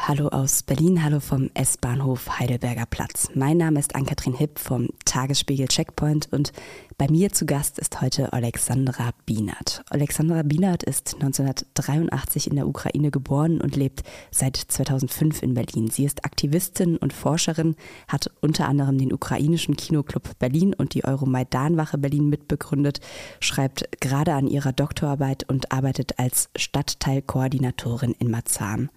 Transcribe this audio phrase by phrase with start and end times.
[0.00, 3.30] Hallo aus Berlin, hallo vom S-Bahnhof Heidelberger Platz.
[3.34, 6.52] Mein Name ist Ann-Kathrin Hipp vom Tagesspiegel Checkpoint und
[6.96, 9.82] bei mir zu Gast ist heute Alexandra Bienert.
[9.90, 15.90] Alexandra Bienert ist 1983 in der Ukraine geboren und lebt seit 2005 in Berlin.
[15.90, 17.74] Sie ist Aktivistin und Forscherin,
[18.06, 23.00] hat unter anderem den ukrainischen Kinoclub Berlin und die Euromaidan-Wache Berlin mitbegründet,
[23.40, 28.90] schreibt gerade an ihrer Doktorarbeit und arbeitet als Stadtteilkoordinatorin in Marzahn.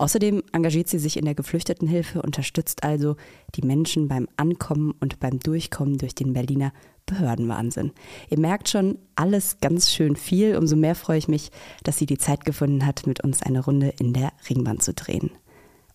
[0.00, 3.16] Außerdem engagiert sie sich in der Geflüchtetenhilfe, unterstützt also
[3.54, 6.72] die Menschen beim Ankommen und beim Durchkommen durch den Berliner
[7.04, 7.92] Behördenwahnsinn.
[8.30, 10.56] Ihr merkt schon, alles ganz schön viel.
[10.56, 11.50] Umso mehr freue ich mich,
[11.82, 15.32] dass sie die Zeit gefunden hat, mit uns eine Runde in der Ringbahn zu drehen.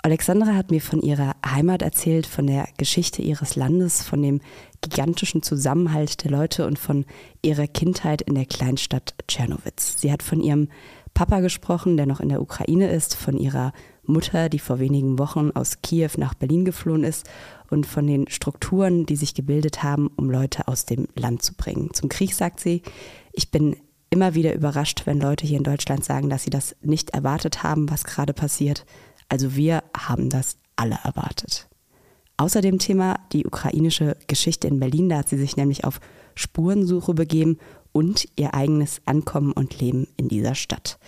[0.04, 4.40] Alexandra hat mir von ihrer Heimat erzählt, von der Geschichte ihres Landes, von dem
[4.82, 7.06] gigantischen Zusammenhalt der Leute und von
[7.42, 10.00] ihrer Kindheit in der Kleinstadt Tschernowitz.
[10.00, 10.68] Sie hat von ihrem
[11.16, 13.74] Papa gesprochen, der noch in der Ukraine ist, von ihrer
[14.08, 17.28] Mutter, die vor wenigen Wochen aus Kiew nach Berlin geflohen ist
[17.70, 21.94] und von den Strukturen, die sich gebildet haben, um Leute aus dem Land zu bringen.
[21.94, 22.82] Zum Krieg sagt sie,
[23.34, 23.76] ich bin
[24.10, 27.90] immer wieder überrascht, wenn Leute hier in Deutschland sagen, dass sie das nicht erwartet haben,
[27.90, 28.86] was gerade passiert.
[29.30, 31.68] Also wir haben das alle erwartet.
[32.38, 36.00] Außer dem Thema die ukrainische Geschichte in Berlin, da hat sie sich nämlich auf
[36.36, 37.58] Spurensuche begeben
[37.94, 41.00] und ihr eigenes Ankommen und Leben in dieser Stadt.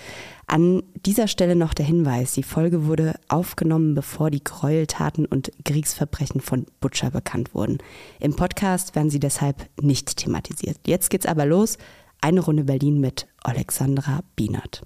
[0.49, 6.39] An dieser Stelle noch der Hinweis, die Folge wurde aufgenommen, bevor die Gräueltaten und Kriegsverbrechen
[6.39, 7.79] von Butcher bekannt wurden.
[8.21, 10.77] Im Podcast werden sie deshalb nicht thematisiert.
[10.87, 11.77] Jetzt geht's aber los.
[12.21, 14.83] Eine Runde Berlin mit Alexandra Bienert.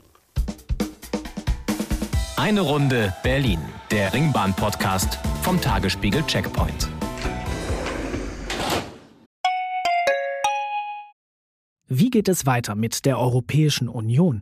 [2.38, 3.59] Eine Runde Berlin,
[3.92, 6.89] der Ringbahn-Podcast vom Tagesspiegel Checkpoint.
[11.88, 14.42] Wie geht es weiter mit der Europäischen Union?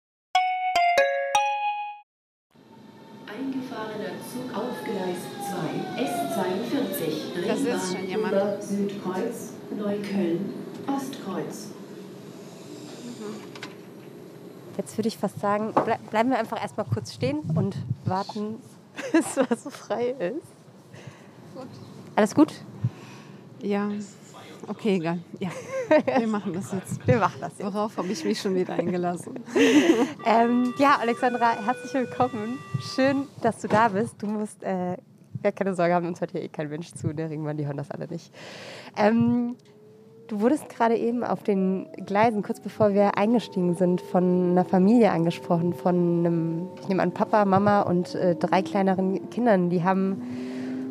[8.31, 8.63] jemand.
[8.63, 10.53] Südkreuz, Neukölln,
[10.87, 11.67] Ostkreuz.
[14.77, 17.75] Jetzt würde ich fast sagen, ble bleiben wir einfach erstmal kurz stehen und
[18.05, 18.55] warten,
[19.11, 20.47] bis was so frei ist.
[21.55, 21.67] Gut.
[22.15, 22.53] Alles gut?
[23.61, 23.89] Ja.
[24.67, 25.19] Okay, egal.
[25.39, 25.49] Ja.
[26.17, 27.05] Wir machen das jetzt.
[27.05, 27.65] Wir machen das jetzt.
[27.65, 29.39] Worauf habe ich mich schon wieder eingelassen?
[30.25, 32.59] Ähm, ja, Alexandra, herzlich willkommen.
[32.95, 34.15] Schön, dass du da bist.
[34.21, 34.97] Du musst äh,
[35.41, 37.13] gar keine Sorge haben, uns hört hier eh kein Mensch zu.
[37.13, 38.33] Der Ringmann, die hören das alle nicht.
[38.97, 39.55] Ähm,
[40.27, 45.11] du wurdest gerade eben auf den Gleisen, kurz bevor wir eingestiegen sind, von einer Familie
[45.11, 49.69] angesprochen, von einem, ich nehme an, Papa, Mama und äh, drei kleineren Kindern.
[49.69, 50.21] Die haben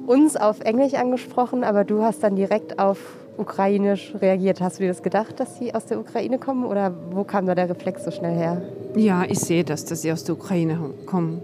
[0.07, 2.99] uns auf Englisch angesprochen, aber du hast dann direkt auf
[3.37, 4.61] Ukrainisch reagiert.
[4.61, 7.55] Hast du dir das gedacht, dass sie aus der Ukraine kommen oder wo kam da
[7.55, 8.63] der Reflex so schnell her?
[8.97, 11.41] Ja, ich sehe das, dass sie aus der Ukraine kommen.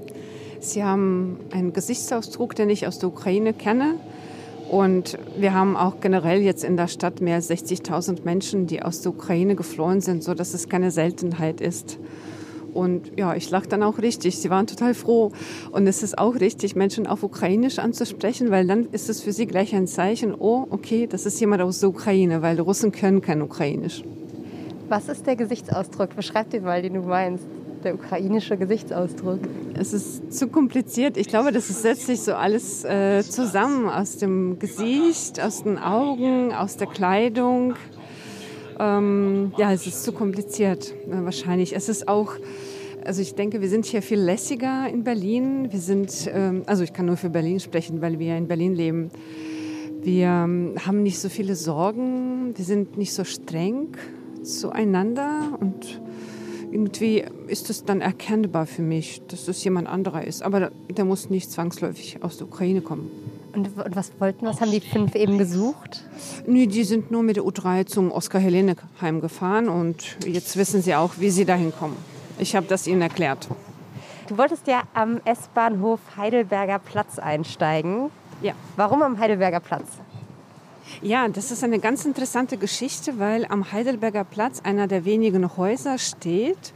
[0.60, 3.96] Sie haben einen Gesichtsausdruck, den ich aus der Ukraine kenne.
[4.70, 9.00] Und wir haben auch generell jetzt in der Stadt mehr als 60.000 Menschen, die aus
[9.00, 11.98] der Ukraine geflohen sind, sodass es keine Seltenheit ist.
[12.74, 14.36] Und ja, ich lache dann auch richtig.
[14.38, 15.32] Sie waren total froh.
[15.70, 19.46] Und es ist auch richtig, Menschen auf Ukrainisch anzusprechen, weil dann ist es für sie
[19.46, 23.40] gleich ein Zeichen, oh, okay, das ist jemand aus der Ukraine, weil Russen können kein
[23.40, 24.04] Ukrainisch.
[24.88, 26.14] Was ist der Gesichtsausdruck?
[26.14, 27.44] Beschreib den mal, den du meinst.
[27.86, 29.38] Der ukrainische Gesichtsausdruck.
[29.74, 31.16] Es ist zu kompliziert.
[31.16, 36.52] Ich glaube, das setzt sich so alles äh, zusammen aus dem Gesicht, aus den Augen,
[36.52, 37.74] aus der Kleidung.
[38.80, 41.76] Ähm, ja, es ist zu kompliziert, äh, wahrscheinlich.
[41.76, 42.32] Es ist auch,
[43.04, 45.68] also ich denke, wir sind hier viel lässiger in Berlin.
[45.70, 49.10] Wir sind, ähm, also ich kann nur für Berlin sprechen, weil wir in Berlin leben.
[50.02, 53.90] Wir ähm, haben nicht so viele Sorgen, wir sind nicht so streng
[54.42, 56.00] zueinander und
[56.70, 60.42] irgendwie ist es dann erkennbar für mich, dass es jemand anderer ist.
[60.42, 63.10] Aber der muss nicht zwangsläufig aus der Ukraine kommen.
[63.52, 66.04] Und, und was wollten, was haben die fünf eben gesucht?
[66.46, 70.94] Nee, die sind nur mit der U3 zum Oskar Hellene heimgefahren und jetzt wissen sie
[70.94, 71.96] auch, wie sie dahin kommen.
[72.38, 73.48] Ich habe das ihnen erklärt.
[74.28, 78.10] Du wolltest ja am S-Bahnhof Heidelberger Platz einsteigen.
[78.42, 78.52] Ja.
[78.76, 79.86] Warum am Heidelberger Platz?
[81.02, 85.98] Ja, das ist eine ganz interessante Geschichte, weil am Heidelberger Platz einer der wenigen Häuser
[85.98, 86.72] steht,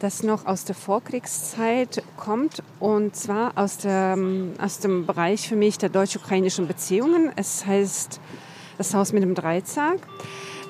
[0.00, 4.18] das noch aus der Vorkriegszeit kommt und zwar aus, der,
[4.58, 7.32] aus dem Bereich für mich der deutsch-ukrainischen Beziehungen.
[7.36, 8.20] Es heißt
[8.76, 9.98] das Haus mit dem Dreizack.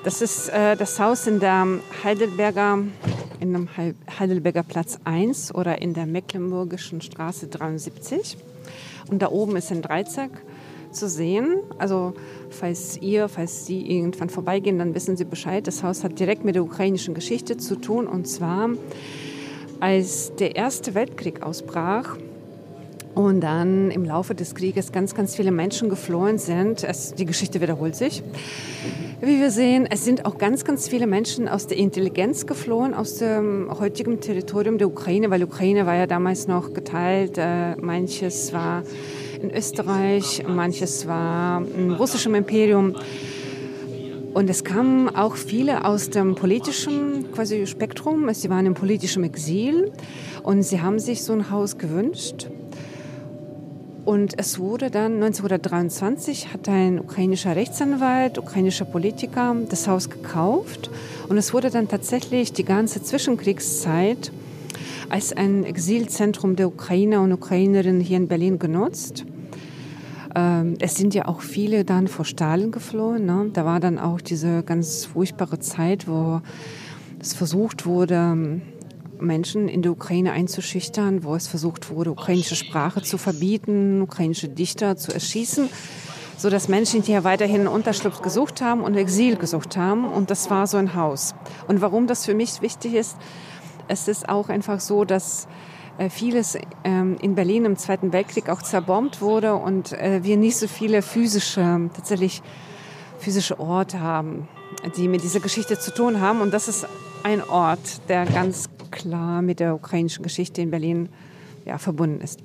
[0.03, 1.67] Das ist äh, das Haus in der
[2.03, 2.77] Heidelberger,
[3.39, 3.67] in dem
[4.19, 8.37] Heidelberger Platz 1 oder in der Mecklenburgischen Straße 73.
[9.09, 10.29] Und da oben ist ein Dreizack
[10.95, 11.59] zu sehen.
[11.77, 12.13] Also
[12.49, 15.67] falls ihr, falls Sie irgendwann vorbeigehen, dann wissen Sie Bescheid.
[15.67, 18.07] Das Haus hat direkt mit der ukrainischen Geschichte zu tun.
[18.07, 18.69] Und zwar,
[19.79, 22.17] als der Erste Weltkrieg ausbrach,
[23.15, 26.83] und dann im Laufe des Krieges ganz, ganz viele Menschen geflohen sind.
[26.83, 28.21] Es, die Geschichte wiederholt sich.
[29.21, 33.17] Wie wir sehen, es sind auch ganz, ganz viele Menschen aus der Intelligenz geflohen, aus
[33.17, 37.37] dem heutigen Territorium der Ukraine, weil Ukraine war ja damals noch geteilt.
[37.37, 38.83] Äh, manches war
[39.45, 42.95] in Österreich, manches war im russischen Imperium.
[44.33, 48.33] Und es kamen auch viele aus dem politischen quasi Spektrum.
[48.33, 49.91] Sie waren im politischen Exil
[50.43, 52.47] und sie haben sich so ein Haus gewünscht.
[54.03, 60.91] Und es wurde dann 1923 hat ein ukrainischer Rechtsanwalt, ukrainischer Politiker das Haus gekauft
[61.27, 64.31] und es wurde dann tatsächlich die ganze Zwischenkriegszeit
[65.09, 69.25] als ein Exilzentrum der Ukrainer und Ukrainerinnen hier in Berlin genutzt.
[70.35, 73.25] Ähm, es sind ja auch viele dann vor Stalin geflohen.
[73.25, 73.49] Ne?
[73.53, 76.41] Da war dann auch diese ganz furchtbare Zeit, wo
[77.19, 78.61] es versucht wurde,
[79.19, 84.97] Menschen in der Ukraine einzuschüchtern, wo es versucht wurde, ukrainische Sprache zu verbieten, ukrainische Dichter
[84.97, 85.69] zu erschießen,
[86.37, 90.05] so dass Menschen hier weiterhin Unterschlupf gesucht haben und Exil gesucht haben.
[90.05, 91.33] Und das war so ein Haus.
[91.69, 93.15] Und warum das für mich wichtig ist,
[93.87, 95.47] es ist auch einfach so, dass
[96.09, 100.67] vieles ähm, in Berlin im Zweiten Weltkrieg auch zerbombt wurde und äh, wir nicht so
[100.67, 102.41] viele physische, tatsächlich
[103.19, 104.47] physische Orte haben,
[104.97, 106.41] die mit dieser Geschichte zu tun haben.
[106.41, 106.87] Und das ist
[107.23, 111.09] ein Ort, der ganz klar mit der ukrainischen Geschichte in Berlin
[111.65, 112.39] ja, verbunden ist.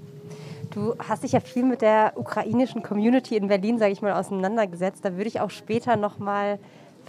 [0.71, 5.05] Du hast dich ja viel mit der ukrainischen Community in Berlin, sage ich mal, auseinandergesetzt.
[5.05, 6.61] Da würde ich auch später noch mal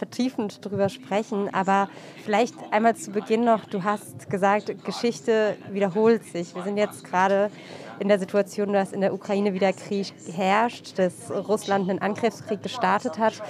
[0.02, 1.54] vertiefend drüber sprechen.
[1.54, 1.88] Aber
[2.26, 6.56] vielleicht einmal zu Beginn noch, du hast gesagt, Geschichte wiederholt sich.
[6.56, 7.52] Wir sind jetzt gerade
[8.00, 13.20] in der Situation, dass in der Ukraine wieder Krieg herrscht, dass Russland einen Angriffskrieg gestartet
[13.20, 13.44] hat.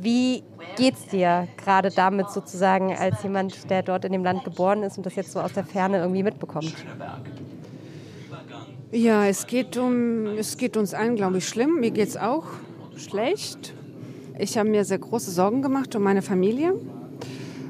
[0.00, 0.42] Wie
[0.74, 4.96] geht es dir gerade damit sozusagen als jemand, der dort in dem Land geboren ist
[4.96, 6.74] und das jetzt so aus der Ferne irgendwie mitbekommt?
[8.90, 11.78] Ja, es geht, um, es geht uns allen, glaube ich, schlimm.
[11.78, 12.46] Mir geht es auch
[12.96, 13.74] schlecht.
[14.36, 16.74] Ich habe mir sehr große Sorgen gemacht um meine Familie.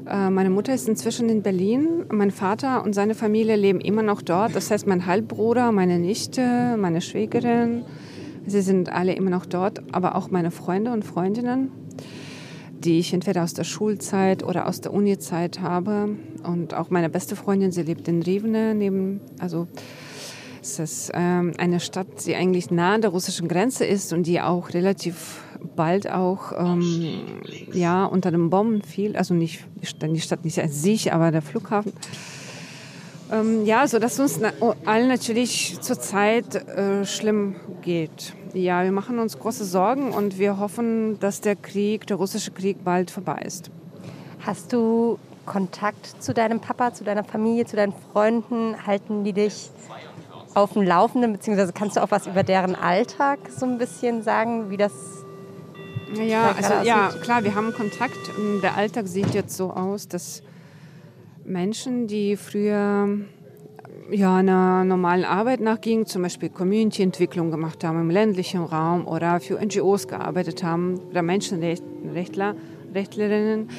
[0.07, 2.05] Äh, meine Mutter ist inzwischen in Berlin.
[2.11, 4.55] Mein Vater und seine Familie leben immer noch dort.
[4.55, 7.85] Das heißt, mein Halbbruder, meine Nichte, meine Schwägerin,
[8.47, 11.69] sie sind alle immer noch dort, aber auch meine Freunde und Freundinnen,
[12.79, 16.15] die ich entweder aus der Schulzeit oder aus der Uni-Zeit habe.
[16.43, 19.67] Und auch meine beste Freundin, sie lebt in Rivne, neben, also
[20.63, 24.41] es ist ähm, eine Stadt, die eigentlich nah an der russischen Grenze ist und die
[24.41, 25.44] auch relativ
[25.75, 27.23] bald auch ähm,
[27.73, 29.15] ja, unter den Bomben fiel.
[29.15, 31.93] Also nicht die Stadt nicht als sich, aber der Flughafen.
[33.31, 34.39] Ähm, ja, so dass uns
[34.85, 38.33] allen natürlich zurzeit äh, schlimm geht.
[38.53, 42.83] Ja, wir machen uns große Sorgen und wir hoffen, dass der Krieg, der russische Krieg
[42.83, 43.71] bald vorbei ist.
[44.45, 48.75] Hast du Kontakt zu deinem Papa, zu deiner Familie, zu deinen Freunden?
[48.85, 49.71] Halten die dich
[50.53, 54.69] auf dem Laufenden, beziehungsweise kannst du auch was über deren Alltag so ein bisschen sagen,
[54.69, 55.24] wie das
[56.23, 58.17] ja, also, ja, klar, wir haben Kontakt.
[58.63, 60.43] Der Alltag sieht jetzt so aus, dass
[61.43, 63.07] Menschen, die früher
[64.11, 69.59] ja, einer normalen Arbeit nachgingen, zum Beispiel Community-Entwicklung gemacht haben im ländlichen Raum oder für
[69.63, 72.55] NGOs gearbeitet haben oder Menschenrechtler,
[72.93, 73.69] Rechtlerinnen,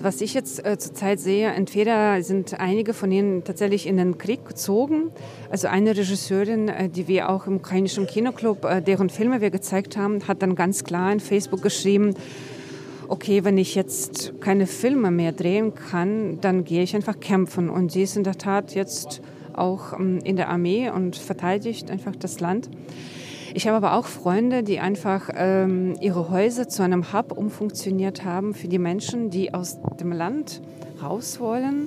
[0.00, 4.46] was ich jetzt äh, zurzeit sehe, entweder sind einige von ihnen tatsächlich in den Krieg
[4.46, 5.10] gezogen.
[5.50, 9.96] Also eine Regisseurin, äh, die wir auch im ukrainischen Kinoclub, äh, deren Filme wir gezeigt
[9.96, 12.14] haben, hat dann ganz klar in Facebook geschrieben,
[13.08, 17.70] okay, wenn ich jetzt keine Filme mehr drehen kann, dann gehe ich einfach kämpfen.
[17.70, 19.20] Und sie ist in der Tat jetzt
[19.52, 22.68] auch ähm, in der Armee und verteidigt einfach das Land.
[23.56, 28.52] Ich habe aber auch Freunde, die einfach ähm, ihre Häuser zu einem Hub umfunktioniert haben
[28.52, 30.60] für die Menschen, die aus dem Land
[31.00, 31.86] raus wollen.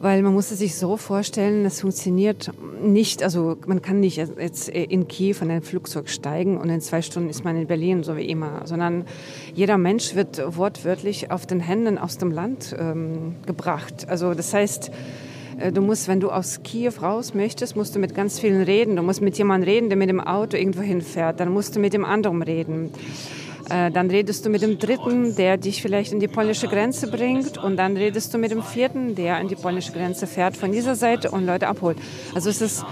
[0.00, 2.50] Weil man muss es sich so vorstellen, es funktioniert
[2.82, 7.00] nicht, also man kann nicht jetzt in Kiew in ein Flugzeug steigen und in zwei
[7.00, 9.06] Stunden ist man in Berlin, so wie immer, sondern
[9.54, 14.06] jeder Mensch wird wortwörtlich auf den Händen aus dem Land ähm, gebracht.
[14.10, 14.90] Also das heißt,
[15.72, 18.96] du musst, wenn du aus Kiew raus möchtest, musst du mit ganz vielen reden.
[18.96, 21.40] Du musst mit jemandem reden, der mit dem Auto irgendwo hinfährt.
[21.40, 22.90] Dann musst du mit dem anderen reden.
[23.70, 27.56] Äh, dann redest du mit dem dritten, der dich vielleicht in die polnische Grenze bringt.
[27.58, 30.94] Und dann redest du mit dem vierten, der an die polnische Grenze fährt von dieser
[30.94, 31.98] Seite und Leute abholt.
[32.34, 32.84] Also es ist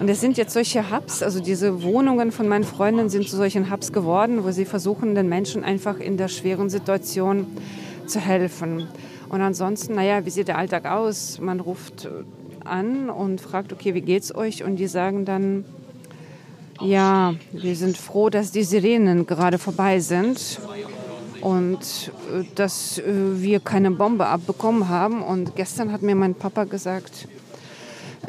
[0.00, 3.70] und es sind jetzt solche Hubs, also diese Wohnungen von meinen Freunden sind zu solchen
[3.70, 7.46] Hubs geworden, wo sie versuchen, den Menschen einfach in der schweren Situation
[8.06, 8.88] zu helfen.
[9.28, 11.40] Und ansonsten, naja, wie sieht der Alltag aus?
[11.40, 12.08] Man ruft
[12.64, 14.64] an und fragt, okay, wie geht's euch?
[14.64, 15.64] Und die sagen dann,
[16.80, 20.60] ja, wir sind froh, dass die Sirenen gerade vorbei sind
[21.40, 25.22] und äh, dass äh, wir keine Bombe abbekommen haben.
[25.22, 27.28] Und gestern hat mir mein Papa gesagt,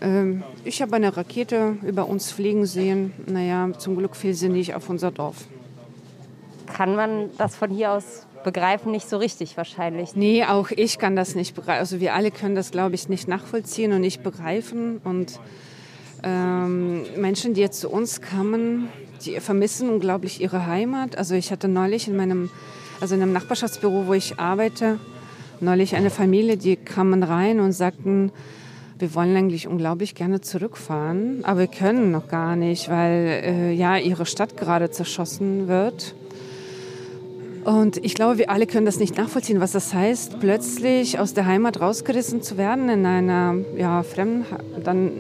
[0.02, 3.14] ähm, ich habe eine Rakete über uns fliegen sehen.
[3.25, 5.46] Naja, zum Glück fiel sie nicht auf unser Dorf.
[6.74, 8.94] Kann man das von hier aus begreifen?
[8.94, 10.16] Nicht so richtig wahrscheinlich.
[10.16, 11.80] Nee, auch ich kann das nicht begreifen.
[11.80, 15.02] Also wir alle können das, glaube ich, nicht nachvollziehen und nicht begreifen.
[15.04, 15.42] Und
[16.24, 18.88] ähm, Menschen, die jetzt zu uns kamen,
[19.25, 21.18] die vermissen unglaublich ihre Heimat.
[21.18, 22.50] Also ich hatte neulich in meinem,
[23.02, 25.00] also in einem Nachbarschaftsbüro, wo ich arbeite,
[25.60, 28.32] neulich eine Familie, die kamen rein und sagten,
[28.98, 33.98] wir wollen eigentlich unglaublich gerne zurückfahren, aber wir können noch gar nicht, weil äh, ja
[33.98, 36.16] ihre Stadt gerade zerschossen wird.
[37.66, 41.48] Und ich glaube, wir alle können das nicht nachvollziehen, was das heißt, plötzlich aus der
[41.48, 44.46] Heimat rausgerissen zu werden, in einer ja, fremden,
[44.84, 45.12] dann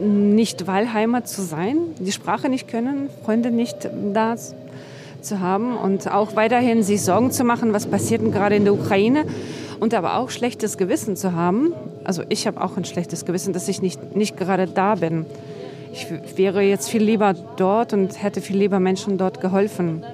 [0.00, 4.36] nicht Wahlheimat zu sein, die Sprache nicht können, Freunde nicht da
[5.20, 8.74] zu haben und auch weiterhin sich Sorgen zu machen, was passiert denn gerade in der
[8.74, 9.24] Ukraine
[9.80, 11.72] und aber auch schlechtes Gewissen zu haben.
[12.04, 15.26] Also ich habe auch ein schlechtes Gewissen, dass ich nicht, nicht gerade da bin.
[15.92, 20.04] Ich wäre jetzt viel lieber dort und hätte viel lieber Menschen dort geholfen.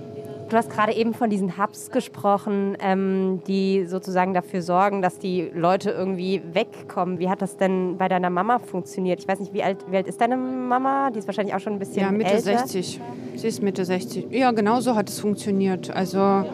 [0.54, 5.50] Du hast gerade eben von diesen Hubs gesprochen, ähm, die sozusagen dafür sorgen, dass die
[5.52, 7.18] Leute irgendwie wegkommen.
[7.18, 9.18] Wie hat das denn bei deiner Mama funktioniert?
[9.18, 11.10] Ich weiß nicht, wie alt, wie alt ist deine Mama?
[11.10, 12.56] Die ist wahrscheinlich auch schon ein bisschen Ja, Mitte älter.
[12.58, 13.00] 60.
[13.34, 14.28] Sie ist Mitte 60.
[14.30, 15.90] Ja, genau so hat es funktioniert.
[15.90, 16.44] Also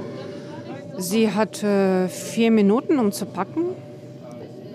[0.96, 3.66] sie hatte vier Minuten, um zu packen.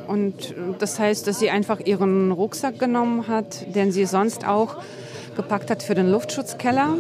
[0.08, 4.76] Und das heißt, dass sie einfach ihren Rucksack genommen hat, den sie sonst auch
[5.36, 7.00] gepackt hat für den Luftschutzkeller.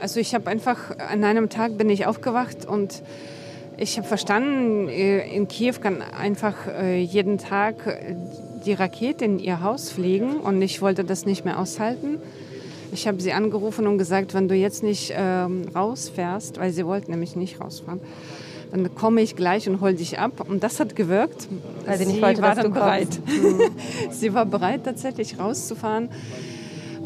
[0.00, 3.02] Also ich habe einfach, an einem Tag bin ich aufgewacht und
[3.76, 8.14] ich habe verstanden, äh, in Kiew kann einfach äh, jeden Tag äh,
[8.64, 12.18] die Rakete in ihr Haus fliegen und ich wollte das nicht mehr aushalten.
[12.92, 17.10] Ich habe sie angerufen und gesagt, wenn du jetzt nicht ähm, rausfährst, weil sie wollte
[17.10, 18.00] nämlich nicht rausfahren,
[18.70, 20.46] dann komme ich gleich und hol dich ab.
[20.48, 21.48] Und das hat gewirkt.
[21.84, 23.08] Weil sie nicht wollte, war dass dann bereit.
[24.10, 26.08] sie war bereit, tatsächlich rauszufahren.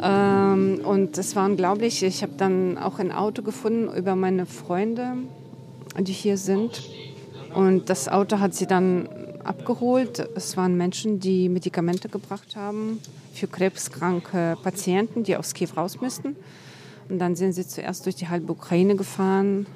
[0.01, 2.03] Ähm, und es war unglaublich.
[2.03, 5.13] Ich habe dann auch ein Auto gefunden über meine Freunde,
[5.99, 6.83] die hier sind.
[7.53, 9.07] Und das Auto hat sie dann
[9.43, 10.27] abgeholt.
[10.35, 12.99] Es waren Menschen, die Medikamente gebracht haben
[13.33, 16.35] für krebskranke Patienten, die aus Kiew raus müssten.
[17.09, 19.67] Und dann sind sie zuerst durch die halbe Ukraine gefahren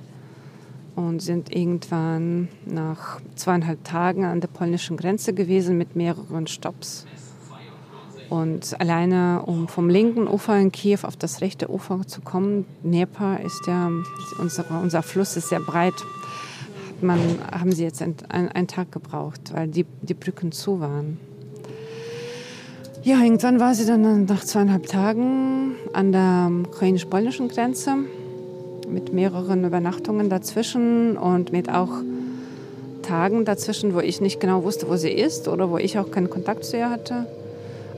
[0.95, 7.05] und sind irgendwann nach zweieinhalb Tagen an der polnischen Grenze gewesen mit mehreren Stops.
[8.29, 13.39] Und alleine, um vom linken Ufer in Kiew auf das rechte Ufer zu kommen, Dnieper
[13.43, 13.89] ist ja,
[14.39, 15.95] unsere, unser Fluss ist sehr breit,
[16.89, 17.19] hat man,
[17.51, 21.19] haben sie jetzt ein, ein, einen Tag gebraucht, weil die, die Brücken zu waren.
[23.01, 27.95] Ja, irgendwann war sie dann nach zweieinhalb Tagen an der ukrainisch-polnischen Grenze
[28.87, 31.91] mit mehreren Übernachtungen dazwischen und mit auch
[33.01, 36.29] Tagen dazwischen, wo ich nicht genau wusste, wo sie ist oder wo ich auch keinen
[36.29, 37.25] Kontakt zu ihr hatte.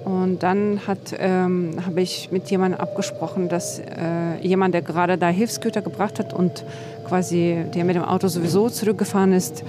[0.06, 5.28] Und dann hat, ähm, habe ich mit jemandem abgesprochen, dass äh, jemand, der gerade da
[5.28, 6.64] Hilfsgüter gebracht hat und
[7.08, 9.64] quasi der mit dem Auto sowieso zurückgefahren ist,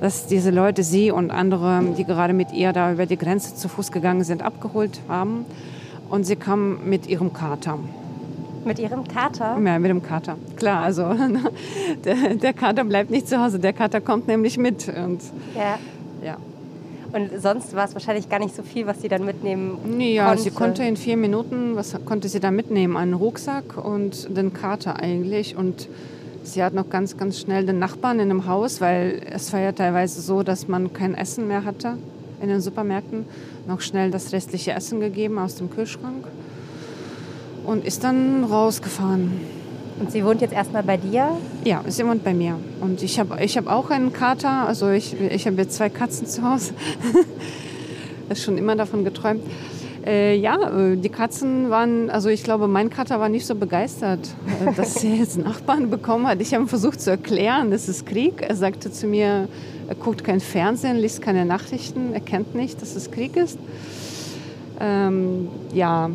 [0.00, 3.68] dass diese Leute sie und andere, die gerade mit ihr da über die Grenze zu
[3.68, 5.44] Fuß gegangen sind, abgeholt haben.
[6.08, 7.78] Und sie kam mit ihrem Kater.
[8.64, 9.58] Mit ihrem Kater?
[9.62, 10.36] Ja, mit dem Kater.
[10.56, 11.14] Klar, also
[12.04, 14.88] der, der Kater bleibt nicht zu Hause, der Kater kommt nämlich mit.
[14.88, 15.20] Und,
[15.54, 15.78] Ja.
[16.24, 16.36] ja.
[17.14, 20.42] Und sonst war es wahrscheinlich gar nicht so viel, was sie dann mitnehmen Ja, konnte.
[20.42, 22.96] sie konnte in vier Minuten, was konnte sie da mitnehmen?
[22.96, 25.56] Einen Rucksack und den Kater eigentlich.
[25.56, 25.88] Und
[26.42, 29.70] sie hat noch ganz, ganz schnell den Nachbarn in dem Haus, weil es war ja
[29.70, 31.98] teilweise so, dass man kein Essen mehr hatte
[32.42, 33.26] in den Supermärkten,
[33.68, 36.26] noch schnell das restliche Essen gegeben aus dem Kühlschrank
[37.64, 39.40] und ist dann rausgefahren.
[39.98, 41.36] Und sie wohnt jetzt erstmal bei dir?
[41.64, 42.58] Ja, sie wohnt bei mir.
[42.80, 44.66] Und ich habe ich hab auch einen Kater.
[44.66, 46.74] Also ich, ich habe jetzt zwei Katzen zu Hause.
[48.28, 49.42] ist schon immer davon geträumt.
[50.04, 54.20] Äh, ja, äh, die Katzen waren, also ich glaube, mein Kater war nicht so begeistert,
[54.60, 56.42] äh, dass er jetzt Nachbarn bekommen hat.
[56.42, 58.42] Ich habe versucht zu erklären, das ist Krieg.
[58.42, 59.48] Er sagte zu mir,
[59.88, 63.58] er guckt kein Fernsehen, liest keine Nachrichten, er kennt nicht, dass es Krieg ist.
[64.78, 66.10] Ähm, ja,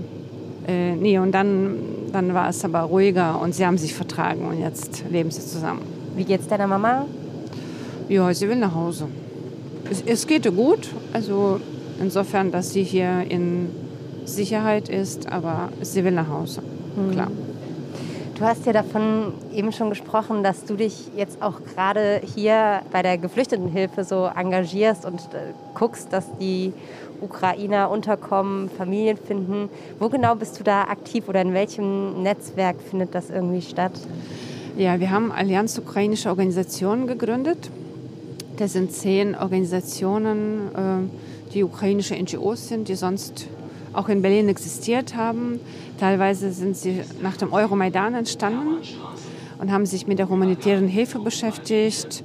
[0.67, 1.77] äh, nee, und dann
[2.12, 5.82] Dann war es aber ruhiger und sie haben sich vertragen und jetzt leben sie zusammen.
[6.16, 7.06] Wie geht's deiner Mama?
[8.08, 9.08] Ja, sie will nach Hause.
[9.89, 11.60] Es, es geht ihr gut, also
[12.00, 13.70] insofern, dass sie hier in
[14.25, 16.62] Sicherheit ist, aber sie will nach Hause,
[17.12, 17.30] klar.
[18.39, 23.01] Du hast ja davon eben schon gesprochen, dass du dich jetzt auch gerade hier bei
[23.01, 26.72] der Geflüchtetenhilfe so engagierst und äh, guckst, dass die
[27.19, 29.67] Ukrainer unterkommen, Familien finden.
[30.00, 33.91] Wo genau bist du da aktiv oder in welchem Netzwerk findet das irgendwie statt?
[34.77, 37.69] Ja, wir haben Allianz Ukrainische Organisationen gegründet.
[38.55, 41.10] Das sind zehn Organisationen,
[41.50, 43.48] äh, die ukrainische NGOs sind, die sonst
[44.00, 45.60] auch in Berlin existiert haben.
[46.00, 48.77] Teilweise sind sie nach dem Euromaidan entstanden
[49.60, 52.24] und haben sich mit der humanitären Hilfe beschäftigt.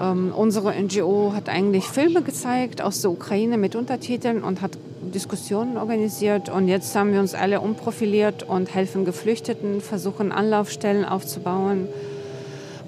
[0.00, 4.78] Ähm, unsere NGO hat eigentlich Filme gezeigt aus der Ukraine mit Untertiteln und hat
[5.14, 6.48] Diskussionen organisiert.
[6.48, 11.88] Und jetzt haben wir uns alle umprofiliert und helfen Geflüchteten, versuchen Anlaufstellen aufzubauen,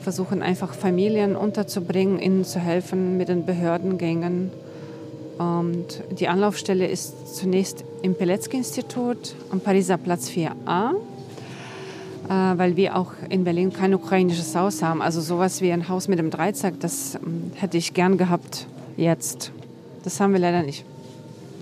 [0.00, 4.50] versuchen einfach Familien unterzubringen, ihnen zu helfen mit den Behördengängen.
[5.38, 13.12] Und die Anlaufstelle ist zunächst im Peletzky-Institut am Pariser Platz 4a, äh, weil wir auch
[13.28, 15.02] in Berlin kein ukrainisches Haus haben.
[15.02, 18.66] Also sowas wie ein Haus mit einem Dreizack, das ähm, hätte ich gern gehabt
[18.96, 19.52] jetzt.
[20.04, 20.84] Das haben wir leider nicht.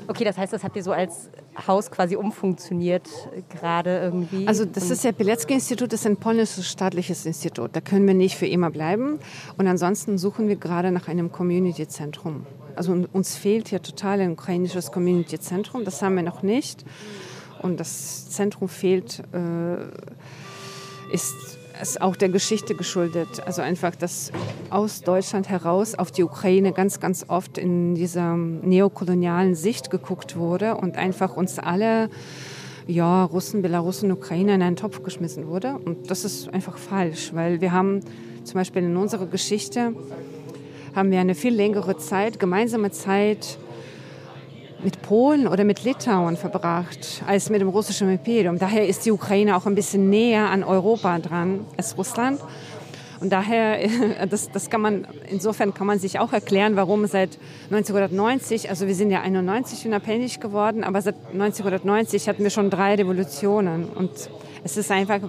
[0.07, 1.31] Okay, das heißt, das habt ihr so als
[1.67, 3.09] Haus quasi umfunktioniert
[3.49, 4.47] gerade irgendwie?
[4.47, 7.71] Also das ist ja Peletzky-Institut, das ist ein polnisches staatliches Institut.
[7.73, 9.19] Da können wir nicht für immer bleiben.
[9.57, 12.47] Und ansonsten suchen wir gerade nach einem Community-Zentrum.
[12.77, 15.85] Also uns fehlt hier total ein ukrainisches Community-Zentrum.
[15.85, 16.85] Das haben wir noch nicht.
[17.63, 19.77] Und das Zentrum fehlt, äh,
[21.13, 21.35] ist,
[21.81, 23.43] ist auch der Geschichte geschuldet.
[23.47, 24.33] Also einfach, dass
[24.71, 30.77] aus Deutschland heraus auf die Ukraine ganz, ganz oft in dieser neokolonialen Sicht geguckt wurde
[30.77, 32.11] und einfach uns alle
[32.87, 35.79] ja, Russen, Belarusen, Ukrainer in einen Topf geschmissen wurde.
[35.85, 38.01] Und das ist einfach falsch, weil wir haben
[38.45, 39.95] zum Beispiel in unserer Geschichte
[40.95, 43.59] haben wir eine viel längere Zeit, gemeinsame Zeit
[44.83, 48.59] mit Polen oder mit Litauen verbracht als mit dem russischen Imperium.
[48.59, 52.41] Daher ist die Ukraine auch ein bisschen näher an Europa dran als Russland.
[53.21, 53.79] Und daher,
[54.31, 57.39] das, das kann man, insofern kann man sich auch erklären, warum seit
[57.71, 62.95] 1990, also wir sind ja 91 unabhängig geworden, aber seit 1990 hatten wir schon drei
[62.95, 63.87] Revolutionen.
[63.87, 64.11] Und
[64.63, 65.21] es ist einfach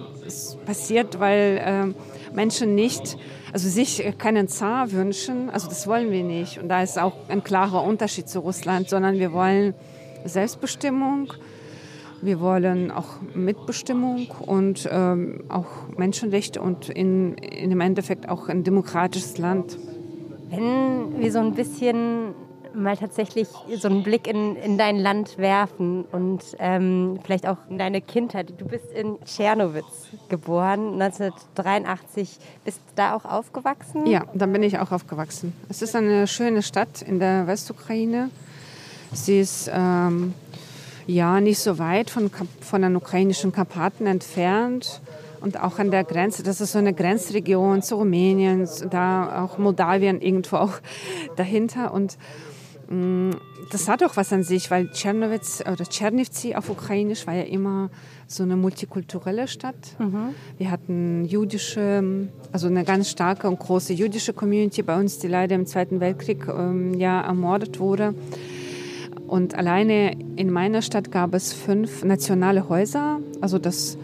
[0.66, 3.16] passiert, weil äh, Menschen nicht
[3.56, 6.58] also sich keinen Zar wünschen, also das wollen wir nicht.
[6.58, 9.72] Und da ist auch ein klarer Unterschied zu Russland, sondern wir wollen
[10.26, 11.32] Selbstbestimmung,
[12.20, 18.62] wir wollen auch Mitbestimmung und ähm, auch Menschenrechte und in, in im Endeffekt auch ein
[18.62, 19.78] demokratisches Land.
[20.50, 22.34] Wenn wir so ein bisschen
[22.76, 27.78] mal tatsächlich so einen Blick in, in dein Land werfen und ähm, vielleicht auch in
[27.78, 28.52] deine Kindheit.
[28.58, 32.38] Du bist in Tschernowitz geboren, 1983.
[32.64, 34.06] Bist du da auch aufgewachsen?
[34.06, 35.52] Ja, da bin ich auch aufgewachsen.
[35.68, 38.30] Es ist eine schöne Stadt in der Westukraine.
[39.12, 40.34] Sie ist ähm,
[41.06, 45.00] ja nicht so weit von, von den ukrainischen Karpaten entfernt
[45.40, 46.42] und auch an der Grenze.
[46.42, 50.72] Das ist so eine Grenzregion zu Rumänien, da auch Moldawien irgendwo auch
[51.36, 51.92] dahinter.
[51.92, 52.18] Und
[53.72, 57.90] das hat auch was an sich, weil Tschernowitz oder Tschernivtsi auf Ukrainisch war ja immer
[58.28, 59.74] so eine multikulturelle Stadt.
[59.98, 60.34] Mhm.
[60.58, 65.56] Wir hatten jüdische, also eine ganz starke und große jüdische Community bei uns, die leider
[65.56, 68.14] im Zweiten Weltkrieg ähm, ja ermordet wurde.
[69.26, 73.98] Und alleine in meiner Stadt gab es fünf nationale Häuser, also das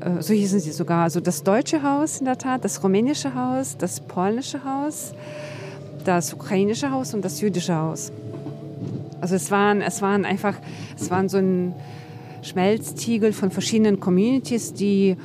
[0.00, 3.76] äh, so hießen sie sogar, also das deutsche Haus in der Tat, das rumänische Haus,
[3.76, 5.12] das polnische Haus,
[6.04, 8.12] das ukrainische Haus und das jüdische Haus.
[9.22, 10.56] Also es waren, es waren einfach,
[10.98, 11.74] es waren so ein
[12.42, 15.16] Schmelztiegel von verschiedenen Communities, die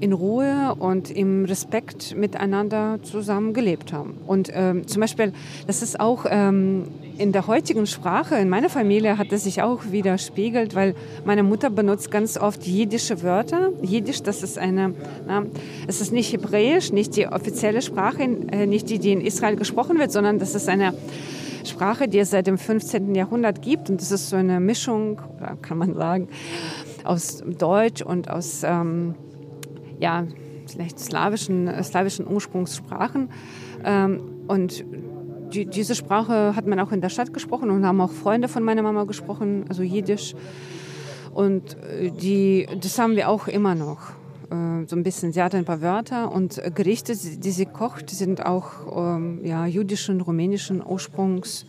[0.00, 4.18] in Ruhe und im Respekt miteinander zusammen gelebt haben.
[4.26, 5.32] Und ähm, zum Beispiel,
[5.66, 9.80] das ist auch ähm, in der heutigen Sprache, in meiner Familie hat das sich auch
[9.90, 13.70] widerspiegelt, weil meine Mutter benutzt ganz oft jiddische Wörter.
[13.80, 14.92] Jiddisch, das ist eine,
[15.26, 15.46] na,
[15.86, 19.98] es ist nicht hebräisch, nicht die offizielle Sprache, äh, nicht die, die in Israel gesprochen
[19.98, 20.92] wird, sondern das ist eine
[21.68, 23.14] Sprache, die es seit dem 15.
[23.14, 23.90] Jahrhundert gibt.
[23.90, 25.20] Und das ist so eine Mischung,
[25.62, 26.28] kann man sagen,
[27.04, 29.14] aus Deutsch und aus ähm,
[29.98, 30.26] ja,
[30.66, 33.30] vielleicht slawischen, slawischen Ursprungssprachen.
[33.84, 34.84] Ähm, und
[35.52, 38.62] die, diese Sprache hat man auch in der Stadt gesprochen und haben auch Freunde von
[38.62, 40.34] meiner Mama gesprochen, also Jiddisch.
[41.32, 44.12] Und äh, die, das haben wir auch immer noch.
[44.52, 48.44] Äh, so ein bisschen, sie hat ein paar Wörter und Gerichte, die sie kocht, sind
[48.44, 51.66] auch ähm, ja, jüdischen, rumänischen Ursprungs.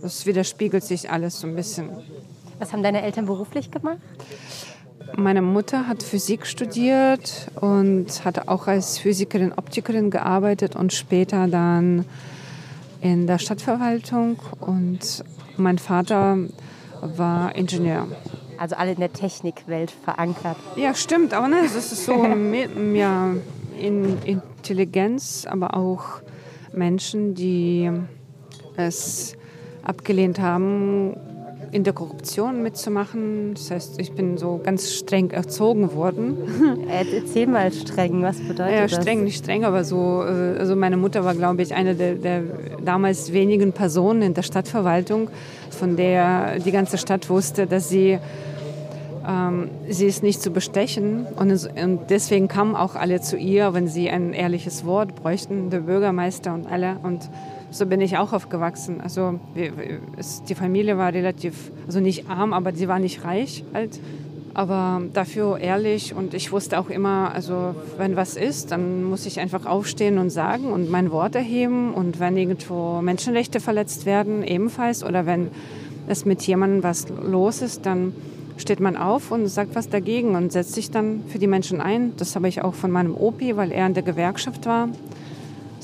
[0.00, 1.90] Das widerspiegelt sich alles so ein bisschen.
[2.58, 3.98] Was haben deine Eltern beruflich gemacht?
[5.16, 12.04] meine Mutter hat Physik studiert und hat auch als Physikerin, Optikerin gearbeitet und später dann
[13.00, 14.38] in der Stadtverwaltung.
[14.60, 15.24] Und
[15.56, 16.38] mein Vater
[17.00, 18.08] war Ingenieur.
[18.58, 20.56] Also alle in der Technikwelt verankert.
[20.76, 22.24] Ja, stimmt, aber ne, es ist so
[22.94, 23.34] ja,
[23.78, 26.20] in Intelligenz, aber auch
[26.72, 27.90] Menschen, die
[28.76, 29.36] es
[29.82, 31.16] abgelehnt haben,
[31.74, 33.54] in der Korruption mitzumachen.
[33.54, 36.38] Das heißt, ich bin so ganz streng erzogen worden.
[36.88, 38.94] Erzähl mal streng, was bedeutet ja, das?
[38.94, 40.22] streng, nicht streng, aber so.
[40.22, 42.42] äh, Also meine Mutter war, glaube ich, eine der, der
[42.84, 45.30] damals wenigen Personen in der Stadtverwaltung,
[45.70, 48.20] von der die ganze Stadt wusste, dass sie
[49.26, 53.74] ähm, sie ist nicht zu bestechen und, es, und deswegen kamen auch alle zu ihr,
[53.74, 56.98] wenn sie ein ehrliches Wort bräuchten, der Bürgermeister und alle.
[57.02, 57.28] Und
[57.74, 59.00] so bin ich auch aufgewachsen.
[59.00, 59.40] Also
[60.48, 64.00] die Familie war relativ, also nicht arm, aber sie war nicht reich halt.
[64.56, 69.40] Aber dafür ehrlich und ich wusste auch immer, also wenn was ist, dann muss ich
[69.40, 71.92] einfach aufstehen und sagen und mein Wort erheben.
[71.92, 75.02] Und wenn irgendwo Menschenrechte verletzt werden, ebenfalls.
[75.02, 75.48] Oder wenn
[76.06, 78.14] es mit jemandem was los ist, dann
[78.56, 82.12] steht man auf und sagt was dagegen und setzt sich dann für die Menschen ein.
[82.18, 84.88] Das habe ich auch von meinem Opi, weil er in der Gewerkschaft war.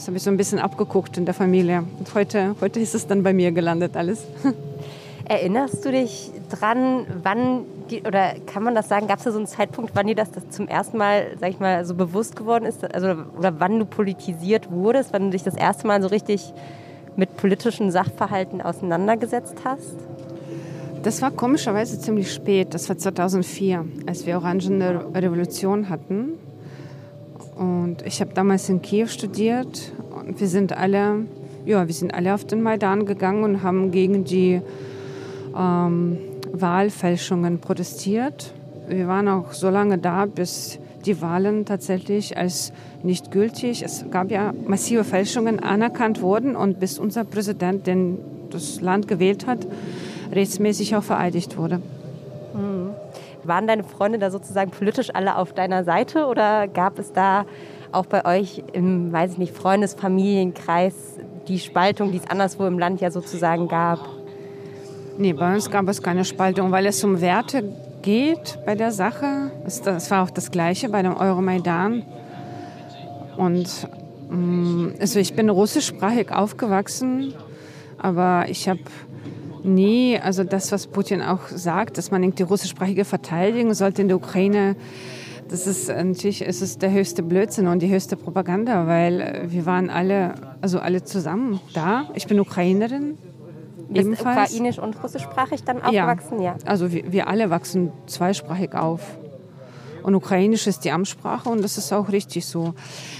[0.01, 1.85] Das habe ich so ein bisschen abgeguckt in der Familie.
[1.99, 4.25] Und heute, heute ist es dann bei mir gelandet alles.
[5.27, 9.37] Erinnerst du dich dran, wann, die, oder kann man das sagen, gab es da so
[9.37, 12.65] einen Zeitpunkt, wann dir das, das zum ersten Mal, sag ich mal, so bewusst geworden
[12.65, 12.83] ist?
[12.95, 16.55] Also, oder wann du politisiert wurdest, wann du dich das erste Mal so richtig
[17.17, 19.97] mit politischen Sachverhalten auseinandergesetzt hast?
[21.03, 22.73] Das war komischerweise ziemlich spät.
[22.73, 26.39] Das war 2004, als wir Orangene Revolution hatten.
[27.61, 29.93] Und ich habe damals in Kiew studiert.
[30.19, 31.27] Und wir sind alle,
[31.67, 34.63] ja, wir sind alle auf den Maidan gegangen und haben gegen die
[35.55, 36.17] ähm,
[36.53, 38.55] Wahlfälschungen protestiert.
[38.89, 44.31] Wir waren auch so lange da, bis die Wahlen tatsächlich als nicht gültig, es gab
[44.31, 48.19] ja massive Fälschungen, anerkannt wurden und bis unser Präsident, den
[48.51, 49.67] das Land gewählt hat,
[50.33, 51.81] rechtsmäßig auch vereidigt wurde.
[53.45, 57.45] Waren deine Freunde da sozusagen politisch alle auf deiner Seite oder gab es da
[57.93, 60.95] auch bei euch im, weiß ich nicht, Freundesfamilienkreis
[61.49, 63.99] die Spaltung, die es anderswo im Land ja sozusagen gab?
[65.19, 67.65] Nee, bei uns gab es keine Spaltung, weil es um Werte
[68.03, 69.51] geht bei der Sache.
[69.67, 72.05] Es- Das war auch das Gleiche bei dem Euromaidan.
[73.37, 73.89] Und
[74.31, 77.35] mm, also ich bin russischsprachig aufgewachsen,
[77.99, 78.81] aber ich habe
[79.65, 84.17] nie, also das, was Putin auch sagt, dass man die russischsprachige verteidigen sollte in der
[84.17, 84.77] Ukraine,
[85.49, 89.67] das ist natürlich es ist der höchste Blödsinn und die höchste Propaganda, weil äh, wir
[89.67, 92.09] waren alle, also alle zusammen da.
[92.15, 93.19] Ich bin Ukrainerin.
[93.89, 94.53] Bist ebenfalls.
[94.53, 96.41] ukrainisch und russischsprachig dann aufgewachsen?
[96.41, 96.55] Ja.
[96.65, 99.19] Also wir, wir alle wachsen zweisprachig auf.
[100.05, 102.75] Und Ukrainisch ist die Amtssprache und das ist auch richtig so.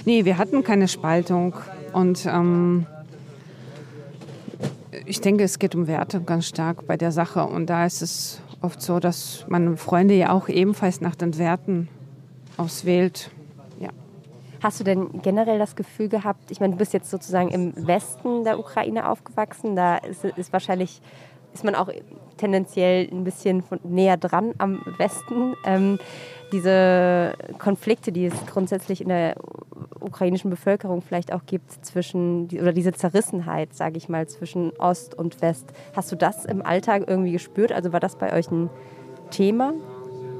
[0.05, 1.55] Nee, wir hatten keine Spaltung.
[1.93, 2.87] Und ähm,
[5.11, 7.45] ich denke, es geht um Werte ganz stark bei der Sache.
[7.45, 11.89] Und da ist es oft so, dass man Freunde ja auch ebenfalls nach den Werten
[12.57, 13.31] auswählt.
[13.81, 13.91] Ja.
[14.63, 18.45] Hast du denn generell das Gefühl gehabt, ich meine, du bist jetzt sozusagen im Westen
[18.45, 21.03] der Ukraine aufgewachsen, da ist, ist wahrscheinlich,
[21.53, 21.89] ist man auch
[22.37, 25.55] tendenziell ein bisschen von, näher dran am Westen.
[25.65, 25.99] Ähm,
[26.53, 29.37] diese Konflikte, die es grundsätzlich in der
[30.01, 35.41] ukrainischen Bevölkerung vielleicht auch gibt zwischen, oder diese Zerrissenheit, sage ich mal, zwischen Ost und
[35.43, 35.73] West.
[35.95, 37.73] Hast du das im Alltag irgendwie gespürt?
[37.73, 38.71] Also war das bei euch ein
[39.31, 39.75] Thema?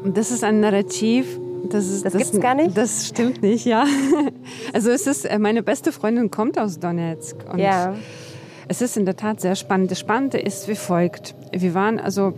[0.05, 1.39] Das ist ein Narrativ.
[1.69, 2.77] Das, ist, Das gibt's gar nicht?
[2.77, 3.85] Das stimmt nicht, ja.
[4.73, 7.37] Also es ist, äh, meine beste Freundin kommt aus Donetsk.
[7.53, 7.95] Und Ja.
[8.71, 9.91] Es ist in der Tat sehr spannend.
[9.91, 11.35] Das Spannende ist wie folgt.
[11.51, 12.35] Wir waren also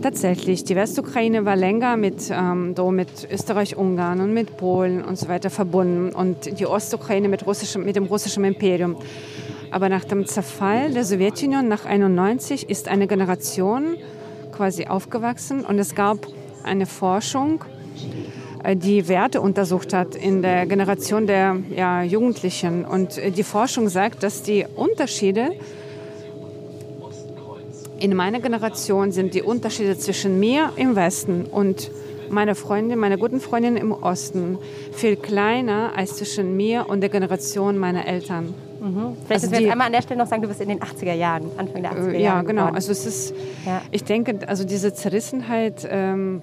[0.00, 5.28] tatsächlich, die Westukraine war länger mit, ähm, mit Österreich, Ungarn und mit Polen und so
[5.28, 8.96] weiter verbunden und die Ostukraine mit, russischem, mit dem russischen Imperium.
[9.70, 13.96] Aber nach dem Zerfall der Sowjetunion nach 91 ist eine Generation
[14.52, 16.26] quasi aufgewachsen und es gab
[16.64, 17.62] eine Forschung,
[18.74, 22.84] die Werte untersucht hat in der Generation der ja, Jugendlichen.
[22.84, 25.50] Und äh, die Forschung sagt, dass die Unterschiede
[27.98, 31.90] in meiner Generation sind die Unterschiede zwischen mir im Westen und
[32.28, 34.58] meiner Freundin, meiner guten Freundin im Osten
[34.92, 38.52] viel kleiner als zwischen mir und der Generation meiner Eltern.
[39.26, 41.14] Vielleicht Also müssen wir einmal an der Stelle noch sagen, du bist in den 80er
[41.14, 42.36] Jahren, Anfang der 80er Äh, Jahre.
[42.36, 42.60] Ja, genau.
[42.62, 42.74] geboren.
[42.74, 43.80] Also es ist, Ja.
[43.90, 46.42] ich denke, also diese Zerrissenheit, ähm,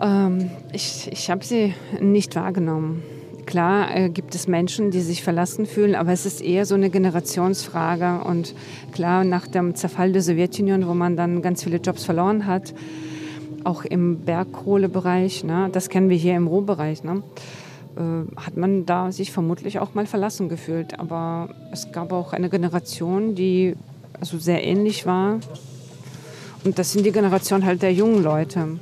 [0.00, 3.02] ähm, ich, ich habe sie nicht wahrgenommen.
[3.46, 6.90] Klar äh, gibt es Menschen, die sich verlassen fühlen, aber es ist eher so eine
[6.90, 8.22] Generationsfrage.
[8.24, 8.54] Und
[8.92, 12.74] klar, nach dem Zerfall der Sowjetunion, wo man dann ganz viele Jobs verloren hat,
[13.64, 17.22] auch im Bergkohlebereich, ne, das kennen wir hier im Ruhrbereich, ne,
[17.96, 21.00] äh, hat man da sich vermutlich auch mal verlassen gefühlt.
[21.00, 23.74] Aber es gab auch eine Generation, die
[24.18, 25.40] also sehr ähnlich war.
[26.64, 28.78] Und das sind die Generation halt der jungen Leute.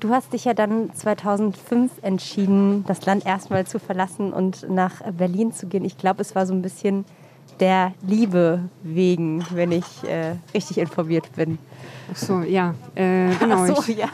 [0.00, 5.52] Du hast dich ja dann 2005 entschieden, das Land erstmal zu verlassen und nach Berlin
[5.52, 5.84] zu gehen.
[5.84, 7.04] Ich glaube, es war so ein bisschen
[7.60, 11.58] der Liebe wegen, wenn ich äh, richtig informiert bin.
[12.10, 13.66] Ach so, ja, äh, genau.
[13.68, 14.08] Ach so, ja.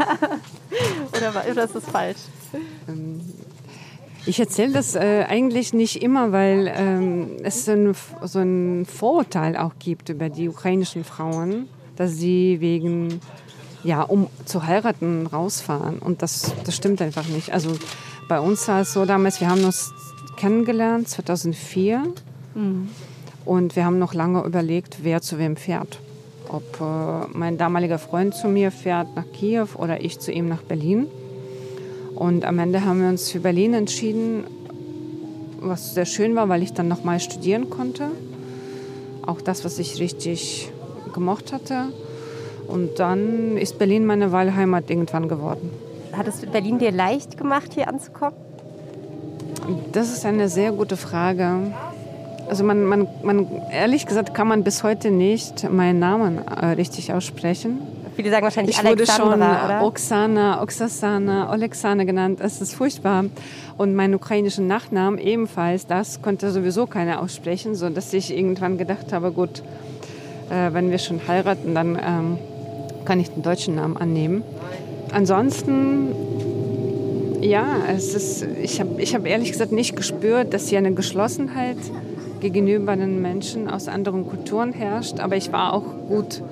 [1.16, 2.18] oder, war, oder ist das falsch?
[2.88, 3.20] Ähm,
[4.26, 9.74] ich erzähle das äh, eigentlich nicht immer, weil ähm, es ein, so ein Vorurteil auch
[9.78, 13.20] gibt über die ukrainischen Frauen, dass sie wegen,
[13.86, 15.98] ja, um zu heiraten, rausfahren.
[16.00, 17.52] Und das, das stimmt einfach nicht.
[17.52, 17.70] Also
[18.28, 19.92] bei uns war es so damals, wir haben uns
[20.36, 22.02] kennengelernt 2004
[22.54, 22.88] mhm.
[23.44, 26.00] und wir haben noch lange überlegt, wer zu wem fährt.
[26.48, 30.62] Ob äh, mein damaliger Freund zu mir fährt nach Kiew oder ich zu ihm nach
[30.62, 31.06] Berlin.
[32.14, 34.44] Und am Ende haben wir uns für Berlin entschieden,
[35.60, 38.10] was sehr schön war, weil ich dann nochmal studieren konnte.
[39.24, 40.72] Auch das, was ich richtig
[41.12, 41.92] gemocht hatte.
[42.68, 45.70] Und dann ist Berlin meine Wahlheimat irgendwann geworden.
[46.12, 48.34] Hat es Berlin dir leicht gemacht, hier anzukommen?
[49.92, 51.72] Das ist eine sehr gute Frage.
[52.48, 57.12] Also man, man, man ehrlich gesagt kann man bis heute nicht meinen Namen äh, richtig
[57.12, 57.80] aussprechen.
[58.14, 59.82] Viele sagen wahrscheinlich ich wurde schon oder?
[59.82, 62.38] Oksana, Oksasana, Oleksana genannt.
[62.40, 63.26] Es ist furchtbar.
[63.76, 69.32] Und meinen ukrainischen Nachnamen ebenfalls, das konnte sowieso keiner aussprechen, sodass ich irgendwann gedacht habe,
[69.32, 69.62] gut,
[70.50, 72.38] äh, wenn wir schon heiraten, dann ähm,
[73.06, 74.42] kann ich den deutschen Namen annehmen.
[75.12, 76.14] Ansonsten,
[77.40, 81.78] ja, es ist, ich habe ich hab ehrlich gesagt nicht gespürt, dass hier eine Geschlossenheit
[82.40, 86.42] gegenüber den Menschen aus anderen Kulturen herrscht, aber ich war auch gut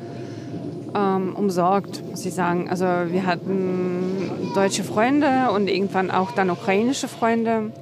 [0.94, 2.68] ähm, umsorgt, muss ich sagen.
[2.70, 7.72] Also wir hatten deutsche Freunde und irgendwann auch dann ukrainische Freunde.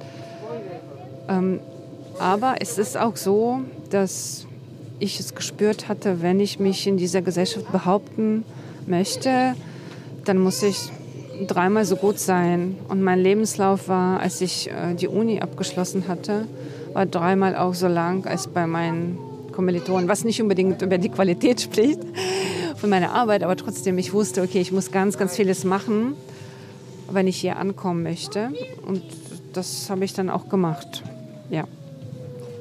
[1.29, 1.59] Ähm,
[2.19, 4.45] aber es ist auch so, dass
[4.99, 8.43] ich es gespürt hatte, wenn ich mich in dieser Gesellschaft behaupten
[8.87, 9.55] möchte,
[10.25, 10.91] dann muss ich
[11.47, 12.77] dreimal so gut sein.
[12.89, 16.45] Und mein Lebenslauf war, als ich äh, die Uni abgeschlossen hatte,
[16.93, 19.17] war dreimal auch so lang als bei meinen
[19.51, 21.99] Kommilitonen, was nicht unbedingt über die Qualität spricht
[22.75, 26.15] von meiner Arbeit, aber trotzdem, ich wusste, okay, ich muss ganz, ganz vieles machen,
[27.09, 28.49] wenn ich hier ankommen möchte.
[28.85, 29.03] Und
[29.53, 31.03] das habe ich dann auch gemacht.
[31.49, 31.65] Ja.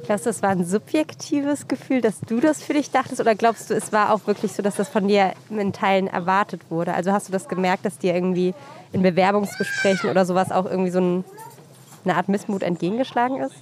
[0.05, 3.21] Glaubst du, das war ein subjektives Gefühl, dass du das für dich dachtest?
[3.21, 6.63] Oder glaubst du, es war auch wirklich so, dass das von dir in Teilen erwartet
[6.71, 6.95] wurde?
[6.95, 8.53] Also hast du das gemerkt, dass dir irgendwie
[8.93, 11.25] in Bewerbungsgesprächen oder sowas auch irgendwie so ein,
[12.05, 13.55] eine Art Missmut entgegengeschlagen ist?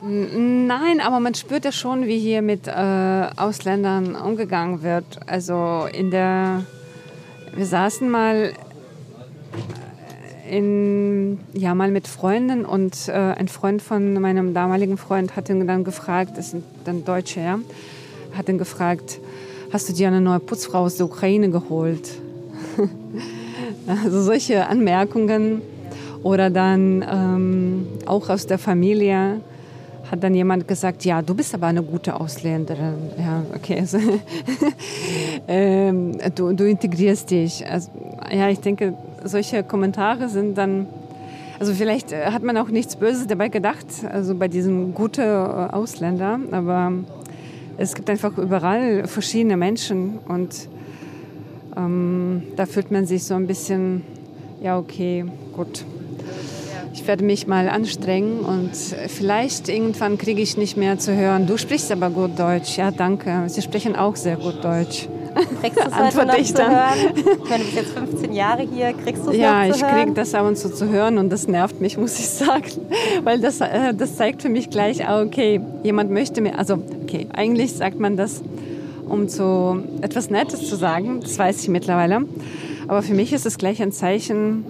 [0.00, 5.04] Nein, aber man spürt ja schon, wie hier mit äh, Ausländern umgegangen wird.
[5.26, 6.64] Also in der,
[7.52, 8.52] wir saßen mal
[10.48, 15.66] in, ja, mal mit Freunden und äh, ein Freund von meinem damaligen Freund hat ihn
[15.66, 17.58] dann gefragt, das sind dann Deutsche, ja,
[18.36, 19.20] hat ihn gefragt,
[19.72, 22.10] hast du dir eine neue Putzfrau aus der Ukraine geholt?
[23.86, 25.62] also solche Anmerkungen
[26.22, 29.40] oder dann ähm, auch aus der Familie
[30.10, 32.94] hat dann jemand gesagt, ja, du bist aber eine gute Ausländerin.
[33.18, 33.80] Ja, okay.
[33.80, 33.98] Also,
[35.48, 37.66] ähm, du, du integrierst dich.
[37.68, 37.90] Also,
[38.32, 40.86] ja, ich denke, solche Kommentare sind dann,
[41.58, 45.24] also vielleicht äh, hat man auch nichts Böses dabei gedacht, also bei diesem guten äh,
[45.24, 46.92] Ausländer, aber
[47.76, 50.68] es gibt einfach überall verschiedene Menschen und
[51.76, 54.02] ähm, da fühlt man sich so ein bisschen,
[54.60, 55.84] ja, okay, gut,
[56.92, 61.56] ich werde mich mal anstrengen und vielleicht irgendwann kriege ich nicht mehr zu hören, du
[61.56, 62.76] sprichst aber gut Deutsch.
[62.76, 63.44] Ja, danke.
[63.46, 65.08] Sie sprechen auch sehr gut Deutsch.
[65.62, 66.70] Kriegst du es Antworte noch ich dann.
[66.70, 67.14] hören?
[67.16, 69.92] Ich meine, du bist jetzt 15 Jahre hier, kriegst du es Ja, noch zu ich
[69.92, 72.64] kriege das ab und zu zu hören und das nervt mich, muss ich sagen.
[73.24, 77.26] Weil das, äh, das zeigt für mich gleich, ah, okay, jemand möchte mir, also okay,
[77.32, 78.42] eigentlich sagt man das,
[79.08, 82.22] um zu etwas Nettes zu sagen, das weiß ich mittlerweile.
[82.86, 84.64] Aber für mich ist es gleich ein Zeichen,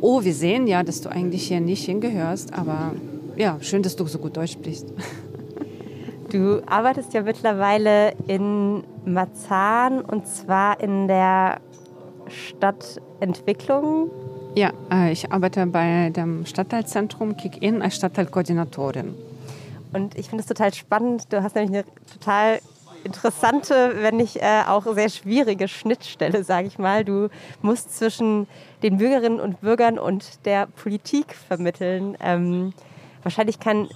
[0.00, 2.92] oh, wir sehen ja, dass du eigentlich hier nicht hingehörst, aber
[3.36, 4.86] ja, schön, dass du so gut Deutsch sprichst.
[6.30, 11.60] Du arbeitest ja mittlerweile in Marzahn und zwar in der
[12.28, 14.10] Stadtentwicklung.
[14.54, 19.14] Ja, äh, ich arbeite bei dem Stadtteilzentrum Kick-In als Stadtteilkoordinatorin.
[19.94, 21.32] Und ich finde es total spannend.
[21.32, 22.58] Du hast nämlich eine total
[23.04, 27.04] interessante, wenn nicht äh, auch sehr schwierige Schnittstelle, sage ich mal.
[27.04, 27.28] Du
[27.62, 28.46] musst zwischen
[28.82, 32.18] den Bürgerinnen und Bürgern und der Politik vermitteln.
[32.20, 32.74] Ähm,
[33.22, 33.88] wahrscheinlich kein,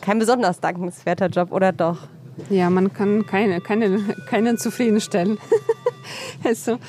[0.00, 1.98] kein besonders dankenswerter Job, oder doch?
[2.50, 5.38] Ja, man kann keine, keine, keinen zufriedenstellen.
[6.44, 6.78] also,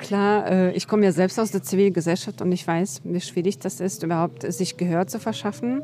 [0.00, 3.80] Klar, äh, ich komme ja selbst aus der Zivilgesellschaft und ich weiß, wie schwierig das
[3.80, 5.82] ist, überhaupt sich Gehör zu verschaffen.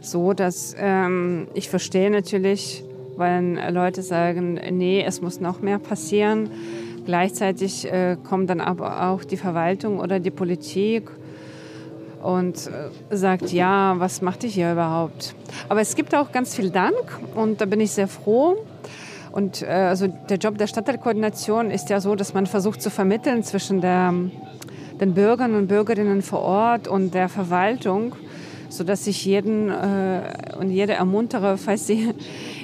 [0.00, 2.84] So, dass ähm, ich verstehe natürlich,
[3.16, 6.50] wenn Leute sagen, nee, es muss noch mehr passieren.
[7.04, 11.10] Gleichzeitig äh, kommt dann aber auch die Verwaltung oder die Politik
[12.22, 12.70] und
[13.10, 15.34] äh, sagt, ja, was macht ihr hier überhaupt?
[15.68, 18.56] Aber es gibt auch ganz viel Dank und da bin ich sehr froh.
[19.32, 23.42] Und äh, also der Job der Stadtteilkoordination ist ja so, dass man versucht zu vermitteln
[23.42, 24.14] zwischen der,
[25.00, 28.14] den Bürgern und Bürgerinnen vor Ort und der Verwaltung
[28.72, 30.22] sodass ich jeden äh,
[30.58, 32.14] und jede ermuntere, falls Sie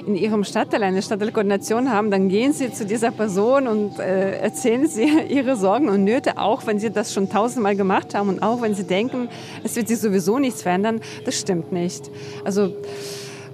[0.09, 4.87] in Ihrem Stadtteil eine Stadtteilkoordination haben, dann gehen Sie zu dieser Person und äh, erzählen
[4.87, 8.61] Sie Ihre Sorgen und Nöte, auch wenn Sie das schon tausendmal gemacht haben und auch
[8.63, 9.29] wenn Sie denken,
[9.63, 10.99] es wird sich sowieso nichts verändern.
[11.25, 12.09] Das stimmt nicht.
[12.43, 12.71] Also äh,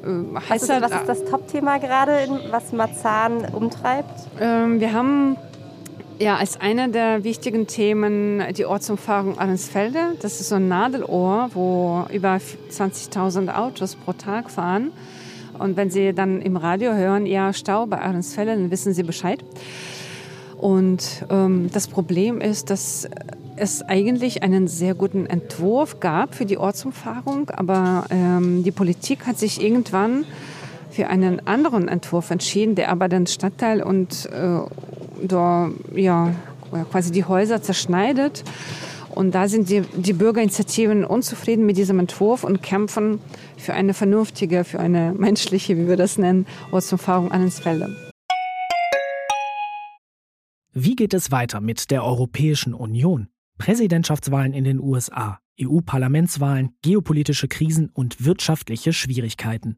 [0.03, 2.13] was ist, was ist das Top-Thema gerade,
[2.51, 4.13] was Marzahn umtreibt?
[4.39, 5.35] Ähm, wir haben
[6.19, 10.15] ja, als einer der wichtigen Themen die Ortsumfahrung Arnsfelde.
[10.21, 12.39] Das ist so ein Nadelohr, wo über
[12.71, 14.93] 20.000 Autos pro Tag fahren.
[15.59, 19.43] Und wenn Sie dann im Radio hören, ja, Stau bei Arnsfelde, dann wissen Sie Bescheid.
[20.57, 23.07] Und ähm, das Problem ist, dass
[23.57, 29.37] es eigentlich einen sehr guten Entwurf gab für die Ortsumfahrung, aber ähm, die Politik hat
[29.37, 30.25] sich irgendwann
[30.89, 34.59] für einen anderen Entwurf entschieden, der aber den Stadtteil und äh,
[35.21, 36.31] da ja,
[36.91, 38.43] quasi die Häuser zerschneidet.
[39.15, 43.19] Und da sind die, die Bürgerinitiativen unzufrieden mit diesem Entwurf und kämpfen
[43.57, 47.95] für eine vernünftige, für eine menschliche, wie wir das nennen, Ortsumfahrung Annensfelde.
[50.73, 53.29] Wie geht es weiter mit der Europäischen Union?
[53.57, 59.77] Präsidentschaftswahlen in den USA, EU-Parlamentswahlen, geopolitische Krisen und wirtschaftliche Schwierigkeiten.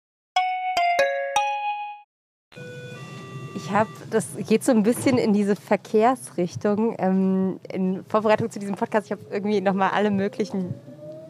[3.63, 6.95] Ich habe, das geht so ein bisschen in diese Verkehrsrichtung.
[6.97, 10.73] Ähm, in Vorbereitung zu diesem Podcast, ich habe irgendwie nochmal alle möglichen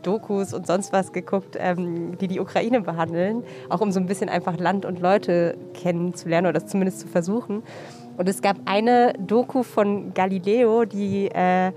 [0.02, 4.30] Dokus und sonst was geguckt, ähm, die die Ukraine behandeln, auch um so ein bisschen
[4.30, 7.63] einfach Land und Leute kennenzulernen oder das zumindest zu versuchen.
[8.17, 11.72] Und es gab eine Doku von Galileo, die äh,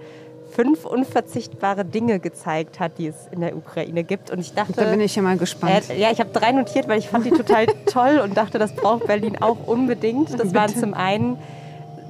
[0.55, 4.31] fünf unverzichtbare Dinge gezeigt hat, die es in der Ukraine gibt.
[4.31, 5.90] Und ich dachte, da bin ich ja mal gespannt.
[5.90, 8.75] Äh, ja, ich habe drei notiert, weil ich fand die total toll und dachte, das
[8.75, 10.33] braucht Berlin auch unbedingt.
[10.33, 10.55] Das Bitte.
[10.55, 11.38] waren zum einen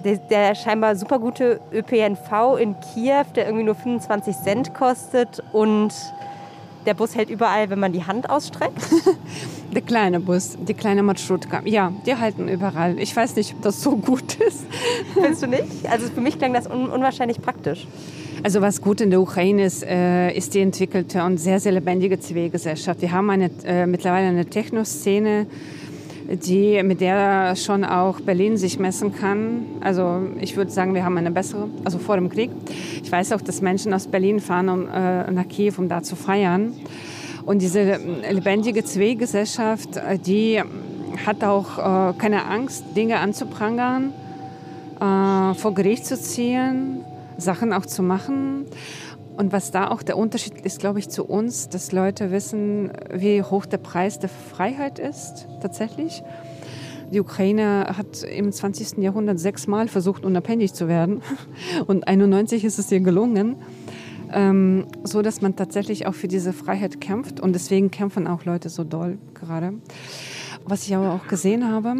[0.04, 5.94] der, der, scheinbar super gute ÖPNV in Kiew, der irgendwie nur 25 Cent kostet und
[6.84, 8.76] der Bus hält überall, wenn man die Hand ausstreckt.
[9.72, 11.62] der kleine Bus, die kleine Marschrutka.
[11.64, 12.98] Ja, die halten überall.
[12.98, 14.66] Ich weiß nicht, ob das so gut ist.
[15.14, 15.88] Findest du nicht?
[15.90, 17.86] Also für mich klang das un unwahrscheinlich praktisch.
[18.44, 22.20] Also was gut in der Ukraine ist, äh, ist die entwickelte und sehr, sehr lebendige
[22.20, 23.00] Zivilgesellschaft.
[23.00, 25.46] Wir haben eine, äh, mittlerweile eine Techno-Szene,
[26.28, 29.64] die, mit der schon auch Berlin sich messen kann.
[29.80, 32.50] Also ich würde sagen, wir haben eine bessere, also vor dem Krieg.
[33.02, 36.14] Ich weiß auch, dass Menschen aus Berlin fahren um, äh, nach Kiew, um da zu
[36.14, 36.74] feiern.
[37.46, 37.98] Und diese
[38.30, 40.60] lebendige Zivilgesellschaft, äh, die
[41.24, 44.12] hat auch äh, keine Angst, Dinge anzuprangern,
[45.00, 47.06] äh, vor Gericht zu ziehen
[47.38, 48.66] Sachen auch zu machen.
[49.36, 53.42] Und was da auch der Unterschied ist, glaube ich, zu uns, dass Leute wissen, wie
[53.42, 56.22] hoch der Preis der Freiheit ist tatsächlich.
[57.12, 58.98] Die Ukraine hat im 20.
[58.98, 61.22] Jahrhundert sechsmal versucht, unabhängig zu werden.
[61.86, 63.56] Und 91 ist es ihr gelungen.
[64.32, 67.40] Ähm, so dass man tatsächlich auch für diese Freiheit kämpft.
[67.40, 69.74] Und deswegen kämpfen auch Leute so doll gerade.
[70.64, 71.94] Was ich aber auch gesehen habe,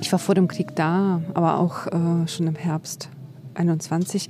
[0.00, 3.08] ich war vor dem Krieg da, aber auch äh, schon im Herbst
[3.56, 4.28] 21.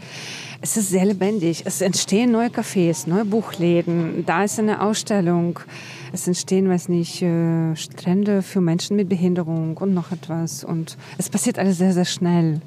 [0.60, 1.62] Es ist sehr lebendig.
[1.64, 4.24] Es entstehen neue Cafés, neue Buchläden.
[4.26, 5.60] Da ist eine Ausstellung.
[6.12, 10.64] Es entstehen, weiß nicht, äh, Strände für Menschen mit Behinderung und noch etwas.
[10.64, 12.60] Und es passiert alles sehr, sehr schnell.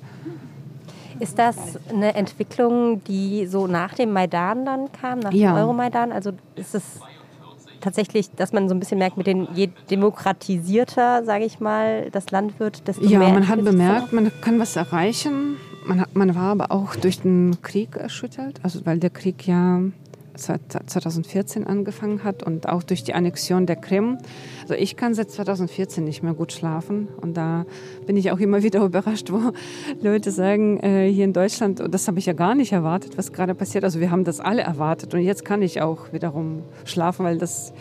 [1.20, 1.56] Ist das
[1.90, 5.52] eine Entwicklung, die so nach dem Maidan dann kam, nach ja.
[5.52, 6.12] dem Euromaidan?
[6.12, 6.84] Also ist es
[7.82, 12.32] tatsächlich, dass man so ein bisschen merkt, mit den je demokratisierter, sage ich mal, das
[12.32, 13.30] Land wird, desto ja, mehr.
[13.30, 15.58] Ja, man hat bemerkt, man kann was erreichen.
[15.88, 19.82] Man, man war aber auch durch den Krieg erschüttert, also weil der Krieg ja
[20.38, 24.18] 2014 angefangen hat und auch durch die Annexion der Krim.
[24.62, 27.66] Also ich kann seit 2014 nicht mehr gut schlafen und da
[28.06, 29.54] bin ich auch immer wieder überrascht, wo
[30.02, 33.56] Leute sagen, äh, hier in Deutschland, das habe ich ja gar nicht erwartet, was gerade
[33.56, 33.86] passiert.
[33.86, 37.72] Also wir haben das alle erwartet und jetzt kann ich auch wiederum schlafen, weil das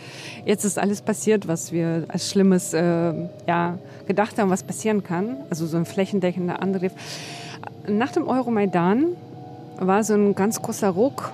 [0.45, 3.13] jetzt ist alles passiert, was wir als Schlimmes äh,
[3.47, 5.37] ja, gedacht haben, was passieren kann.
[5.49, 6.93] Also so ein flächendeckender Angriff.
[7.89, 9.05] Nach dem Euromaidan
[9.79, 11.31] war so ein ganz großer Ruck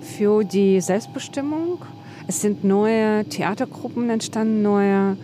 [0.00, 1.78] für die Selbstbestimmung.
[2.26, 5.18] Es sind neue Theatergruppen entstanden, neue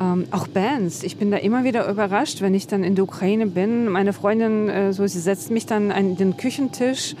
[0.00, 1.02] ähm, auch Bands.
[1.02, 3.88] Ich bin da immer wieder überrascht, wenn ich dann in der Ukraine bin.
[3.88, 7.16] Meine Freundin, äh, so, sie setzt mich dann an den Küchentisch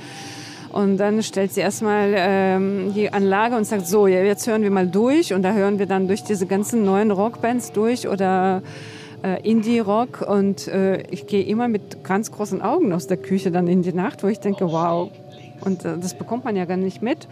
[0.70, 4.86] und dann stellt sie erstmal ähm, die Anlage und sagt, so, jetzt hören wir mal
[4.86, 5.34] durch.
[5.34, 8.62] Und da hören wir dann durch diese ganzen neuen Rockbands durch oder
[9.22, 10.24] äh, Indie-Rock.
[10.28, 13.92] Und äh, ich gehe immer mit ganz großen Augen aus der Küche dann in die
[13.92, 15.10] Nacht, wo ich denke, wow,
[15.60, 17.28] und äh, das bekommt man ja gar nicht mit.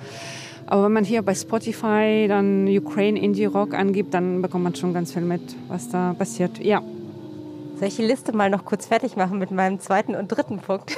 [0.67, 4.93] Aber wenn man hier bei Spotify dann Ukraine Indie Rock angibt, dann bekommt man schon
[4.93, 6.59] ganz viel mit, was da passiert.
[6.59, 6.83] Ja.
[7.79, 10.97] Soll ich die Liste mal noch kurz fertig machen mit meinem zweiten und dritten Punkt?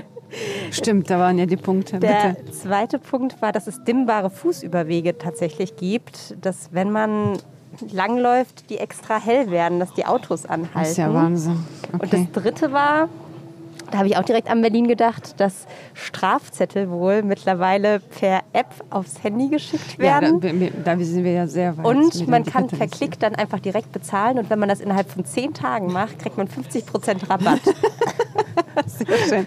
[0.70, 1.98] Stimmt, da waren ja die Punkte.
[1.98, 2.52] Der Bitte.
[2.52, 7.38] zweite Punkt war, dass es dimmbare Fußüberwege tatsächlich gibt, dass wenn man
[7.90, 10.70] langläuft, die extra hell werden, dass die Autos anhalten.
[10.74, 11.64] Das ist ja Wahnsinn.
[11.92, 12.02] Okay.
[12.02, 13.08] Und das dritte war,
[13.90, 19.22] da habe ich auch direkt an Berlin gedacht, dass Strafzettel wohl mittlerweile per App aufs
[19.22, 20.40] Handy geschickt werden.
[20.40, 21.84] Ja, da, da sind wir ja sehr weit.
[21.86, 24.38] Und man kann per Klick dann einfach direkt bezahlen.
[24.38, 27.60] Und wenn man das innerhalb von zehn Tagen macht, kriegt man 50 Prozent Rabatt.
[28.86, 29.46] Sehr schön.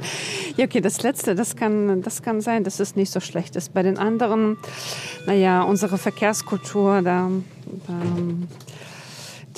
[0.58, 3.74] Ja, okay, das Letzte, das kann, das kann sein, dass es nicht so schlecht ist.
[3.74, 4.58] Bei den anderen,
[5.26, 7.30] naja, unsere Verkehrskultur, da,
[7.88, 7.94] da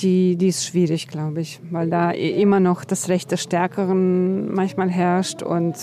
[0.00, 4.90] die, die ist schwierig, glaube ich, weil da immer noch das Recht des Stärkeren manchmal
[4.90, 5.74] herrscht und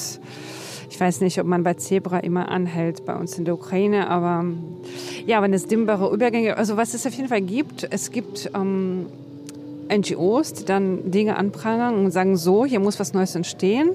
[0.89, 4.45] ich weiß nicht, ob man bei Zebra immer anhält bei uns in der Ukraine, aber
[5.25, 9.07] ja, wenn es dimmbare Übergänge, also was es auf jeden Fall gibt, es gibt ähm,
[9.91, 13.91] NGOs, die dann Dinge anprangern und sagen, so, hier muss was Neues entstehen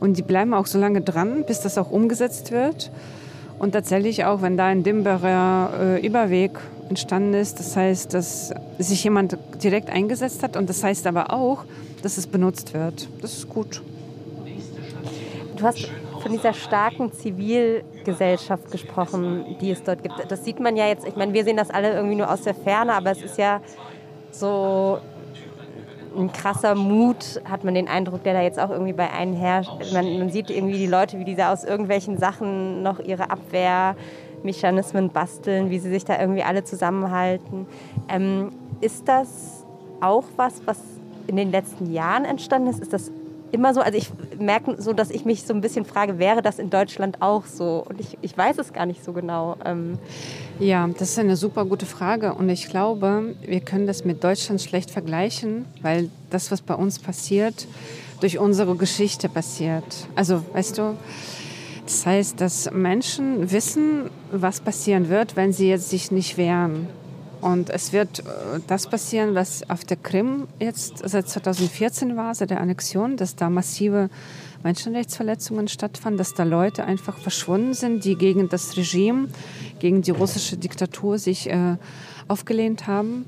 [0.00, 2.90] und die bleiben auch so lange dran, bis das auch umgesetzt wird.
[3.58, 6.58] Und tatsächlich auch, wenn da ein dimmbarer äh, Überweg
[6.88, 7.58] entstanden ist.
[7.58, 11.64] Das heißt, dass sich jemand direkt eingesetzt hat und das heißt aber auch,
[12.02, 13.08] dass es benutzt wird.
[13.20, 13.82] Das ist gut.
[15.56, 15.88] Du hast
[16.20, 20.14] von dieser starken Zivilgesellschaft gesprochen, die es dort gibt.
[20.28, 22.54] Das sieht man ja jetzt, ich meine, wir sehen das alle irgendwie nur aus der
[22.54, 23.60] Ferne, aber es ist ja
[24.30, 24.98] so
[26.16, 29.70] ein krasser Mut, hat man den Eindruck, der da jetzt auch irgendwie bei einem herrscht.
[29.92, 33.96] Man, man sieht irgendwie die Leute, wie die da aus irgendwelchen Sachen noch ihre Abwehr
[34.44, 37.66] Mechanismen basteln, wie sie sich da irgendwie alle zusammenhalten.
[38.08, 39.64] Ähm, ist das
[40.00, 40.78] auch was, was
[41.26, 42.80] in den letzten Jahren entstanden ist?
[42.80, 43.10] Ist das
[43.54, 43.80] immer so?
[43.80, 47.22] Also ich merke so, dass ich mich so ein bisschen frage, wäre das in Deutschland
[47.22, 47.84] auch so?
[47.88, 49.56] Und ich, ich weiß es gar nicht so genau.
[49.64, 49.98] Ähm
[50.58, 52.34] ja, das ist eine super gute Frage.
[52.34, 56.98] Und ich glaube, wir können das mit Deutschland schlecht vergleichen, weil das, was bei uns
[56.98, 57.66] passiert,
[58.20, 59.84] durch unsere Geschichte passiert.
[60.14, 60.96] Also, weißt du,
[61.84, 66.88] das heißt, dass Menschen wissen, was passieren wird, wenn sie jetzt sich nicht wehren.
[67.44, 72.48] Und es wird äh, das passieren, was auf der Krim jetzt seit 2014 war, seit
[72.48, 74.08] der Annexion, dass da massive
[74.62, 79.28] Menschenrechtsverletzungen stattfanden, dass da Leute einfach verschwunden sind, die gegen das Regime,
[79.78, 81.76] gegen die russische Diktatur sich äh,
[82.28, 83.26] aufgelehnt haben.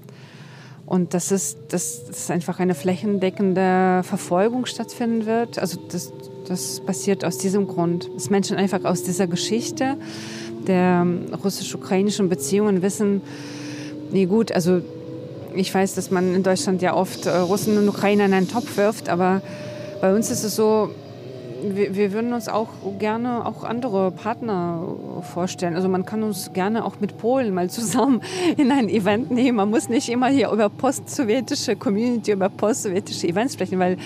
[0.87, 5.59] Und dass es dass, einfach eine flächendeckende Verfolgung stattfinden wird.
[5.59, 6.11] Also das,
[6.49, 9.97] das passiert aus diesem Grund, dass Menschen einfach aus dieser Geschichte
[10.67, 11.07] der
[11.45, 13.23] russisch-ukrainischen Beziehungen wissen,
[14.11, 14.81] nee gut, also
[15.55, 18.77] ich weiß, dass man in Deutschland ja oft äh, Russen und Ukrainer in einen Topf
[18.77, 19.43] wirft, aber
[20.01, 20.91] bei uns ist es so,
[21.75, 24.83] wir, wir, würden uns auch gerne auch andere Partner
[25.23, 25.75] vorstellen.
[25.75, 28.21] Also man kann uns gerne auch mit Polen mal zusammen
[28.57, 29.57] in ein Event nehmen.
[29.57, 33.97] Man muss nicht immer hier über post-sowjetische Community, über post-sowjetische Events sprechen, weil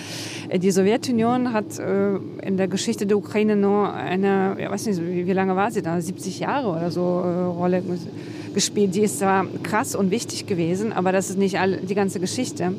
[0.48, 5.00] äh, die Sowjetunion hat äh, in der Geschichte der Ukraine nur eine, ja, weiß nicht,
[5.00, 7.82] wie, lange war sie da, 70 Jahre oder so äh, Rolle
[8.54, 8.94] gespielt.
[8.94, 11.58] Die ist zwar krass und wichtig gewesen, aber das ist nicht
[11.88, 12.72] die ganze Geschichte.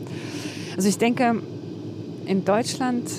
[0.76, 1.42] Also ich denke,
[2.26, 3.10] in Deutschland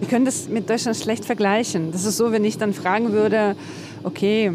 [0.00, 1.92] wir können das mit Deutschland schlecht vergleichen.
[1.92, 3.56] Das ist so, wenn ich dann fragen würde,
[4.04, 4.52] okay,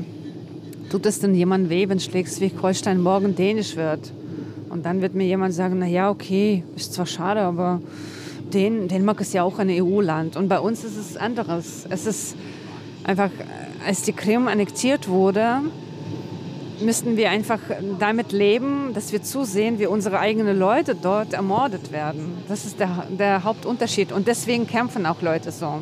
[0.89, 4.11] tut es denn jemand weh, wenn Schleswig-Holstein morgen dänisch wird?
[4.69, 7.81] Und dann wird mir jemand sagen, na ja, okay, ist zwar schade, aber
[8.53, 10.35] Dänemark ist ja auch ein EU-Land.
[10.35, 11.85] Und bei uns ist es anderes.
[11.89, 12.35] Es ist
[13.03, 13.29] einfach,
[13.85, 15.59] als die Krim annektiert wurde,
[16.79, 17.59] müssten wir einfach
[17.99, 22.43] damit leben, dass wir zusehen, wie unsere eigenen Leute dort ermordet werden.
[22.47, 24.11] Das ist der, der Hauptunterschied.
[24.11, 25.79] Und deswegen kämpfen auch Leute so.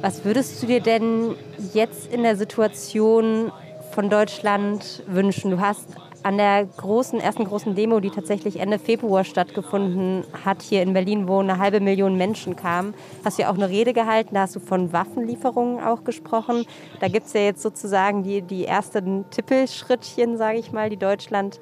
[0.00, 1.34] Was würdest du dir denn
[1.72, 3.50] jetzt in der Situation
[3.92, 5.50] von Deutschland wünschen?
[5.50, 5.88] Du hast
[6.26, 11.28] an der großen, ersten großen Demo, die tatsächlich Ende Februar stattgefunden hat, hier in Berlin,
[11.28, 14.56] wo eine halbe Million Menschen kamen, hast du ja auch eine Rede gehalten, da hast
[14.56, 16.64] du von Waffenlieferungen auch gesprochen.
[16.98, 21.60] Da gibt es ja jetzt sozusagen die, die ersten Tippelschrittchen, sage ich mal, die Deutschland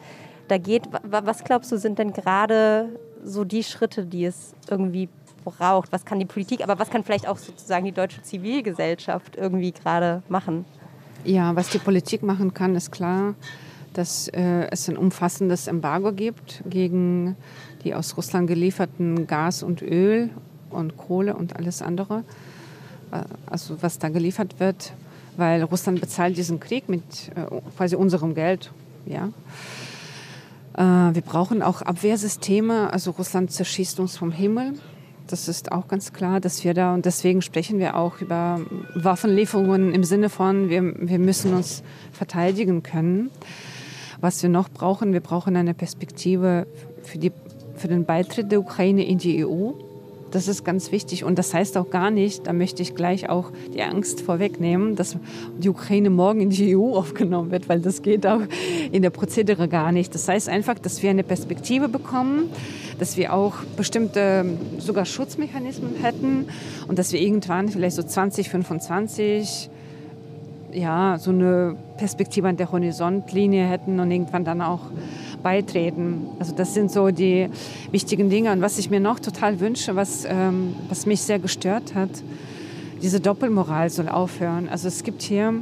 [0.48, 0.84] da geht.
[1.02, 5.10] Was glaubst du, sind denn gerade so die Schritte, die es irgendwie
[5.44, 5.92] braucht?
[5.92, 10.22] Was kann die Politik, aber was kann vielleicht auch sozusagen die deutsche Zivilgesellschaft irgendwie gerade
[10.30, 10.64] machen?
[11.22, 13.34] Ja, was die Politik machen kann, ist klar
[13.94, 17.36] dass äh, es ein umfassendes Embargo gibt gegen
[17.84, 20.30] die aus Russland gelieferten Gas und Öl
[20.70, 22.24] und Kohle und alles andere,
[23.12, 24.92] äh, also was da geliefert wird,
[25.36, 27.02] weil Russland bezahlt diesen Krieg mit
[27.34, 28.72] äh, quasi unserem Geld.
[29.06, 29.30] Ja.
[30.76, 34.74] Äh, wir brauchen auch Abwehrsysteme, also Russland zerschießt uns vom Himmel.
[35.26, 38.60] Das ist auch ganz klar, dass wir da, und deswegen sprechen wir auch über
[38.94, 41.82] Waffenlieferungen im Sinne von, wir, wir müssen uns
[42.12, 43.30] verteidigen können.
[44.24, 46.66] Was wir noch brauchen, wir brauchen eine Perspektive
[47.02, 47.30] für, die,
[47.74, 49.72] für den Beitritt der Ukraine in die EU.
[50.30, 51.24] Das ist ganz wichtig.
[51.24, 55.18] Und das heißt auch gar nicht, da möchte ich gleich auch die Angst vorwegnehmen, dass
[55.58, 58.40] die Ukraine morgen in die EU aufgenommen wird, weil das geht auch
[58.90, 60.14] in der Prozedere gar nicht.
[60.14, 62.48] Das heißt einfach, dass wir eine Perspektive bekommen,
[62.98, 64.46] dass wir auch bestimmte
[64.78, 66.46] sogar Schutzmechanismen hätten
[66.88, 69.68] und dass wir irgendwann vielleicht so 2025
[70.74, 74.80] ja, so eine Perspektive an der Horizontlinie hätten und irgendwann dann auch
[75.42, 76.26] beitreten.
[76.38, 77.48] Also das sind so die
[77.90, 78.52] wichtigen Dinge.
[78.52, 82.10] Und was ich mir noch total wünsche, was, ähm, was mich sehr gestört hat,
[83.02, 84.68] diese Doppelmoral soll aufhören.
[84.68, 85.54] Also es gibt hier,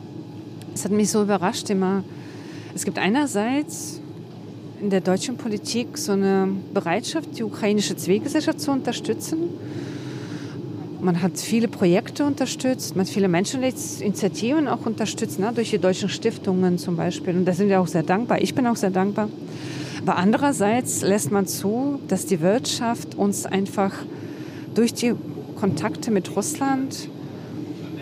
[0.74, 2.04] es hat mich so überrascht immer,
[2.74, 4.00] es gibt einerseits
[4.80, 9.50] in der deutschen Politik so eine Bereitschaft, die ukrainische Zivilgesellschaft zu unterstützen
[11.02, 16.08] man hat viele Projekte unterstützt, man hat viele Menschenrechtsinitiativen auch unterstützt, ne, durch die deutschen
[16.08, 17.36] Stiftungen zum Beispiel.
[17.36, 18.40] Und da sind wir auch sehr dankbar.
[18.40, 19.28] Ich bin auch sehr dankbar.
[20.00, 23.92] Aber andererseits lässt man zu, dass die Wirtschaft uns einfach
[24.74, 25.14] durch die
[25.56, 27.08] Kontakte mit Russland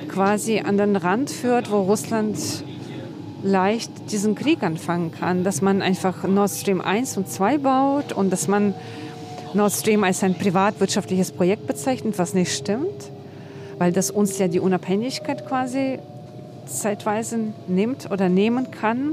[0.08, 2.36] quasi an den Rand führt, wo Russland
[3.42, 5.44] leicht diesen Krieg anfangen kann.
[5.44, 8.74] Dass man einfach Nord Stream 1 und 2 baut und dass man
[9.54, 13.10] Nord Stream als ein privatwirtschaftliches Projekt bezeichnet, was nicht stimmt,
[13.78, 15.98] weil das uns ja die Unabhängigkeit quasi
[16.66, 19.12] zeitweise nimmt oder nehmen kann,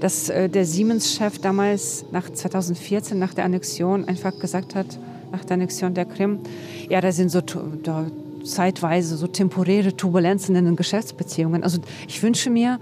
[0.00, 4.86] dass äh, der Siemens-Chef damals nach 2014, nach der Annexion, einfach gesagt hat,
[5.32, 6.40] nach der Annexion der Krim,
[6.88, 8.06] ja, da sind so da
[8.44, 11.62] zeitweise so temporäre Turbulenzen in den Geschäftsbeziehungen.
[11.62, 12.78] Also ich wünsche mir,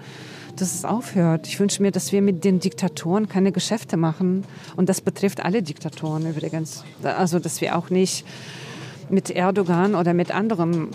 [0.60, 1.46] dass es aufhört.
[1.46, 4.44] Ich wünsche mir, dass wir mit den Diktatoren keine Geschäfte machen.
[4.76, 6.84] Und das betrifft alle Diktatoren übrigens.
[7.02, 8.24] Also, dass wir auch nicht
[9.10, 10.88] mit Erdogan oder mit anderen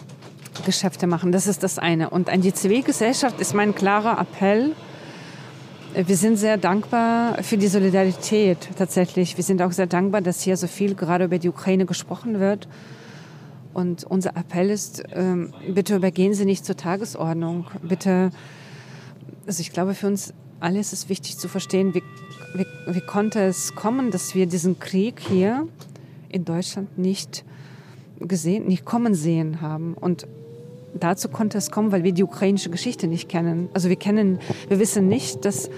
[0.65, 1.31] Geschäfte machen.
[1.31, 2.09] Das ist das eine.
[2.09, 4.75] Und an die Zivilgesellschaft ist mein klarer Appell.
[5.95, 9.37] Wir sind sehr dankbar für die Solidarität tatsächlich.
[9.37, 12.67] Wir sind auch sehr dankbar, dass hier so viel gerade über die Ukraine gesprochen wird.
[13.73, 17.65] Und unser Appell ist, ähm, bitte übergehen Sie nicht zur Tagesordnung.
[17.81, 18.31] Bitte
[19.45, 22.03] also ich glaube, für uns alle ist es wichtig zu verstehen, wie,
[22.53, 25.67] wie, wie konnte es kommen, dass wir diesen Krieg hier
[26.29, 27.43] in Deutschland nicht
[28.19, 29.93] gesehen, nicht kommen sehen haben.
[29.93, 30.25] Und
[30.93, 33.69] dazu konnte es kommen, weil wir die ukrainische Geschichte nicht kennen.
[33.73, 35.69] Also wir kennen, wir wissen nicht, dass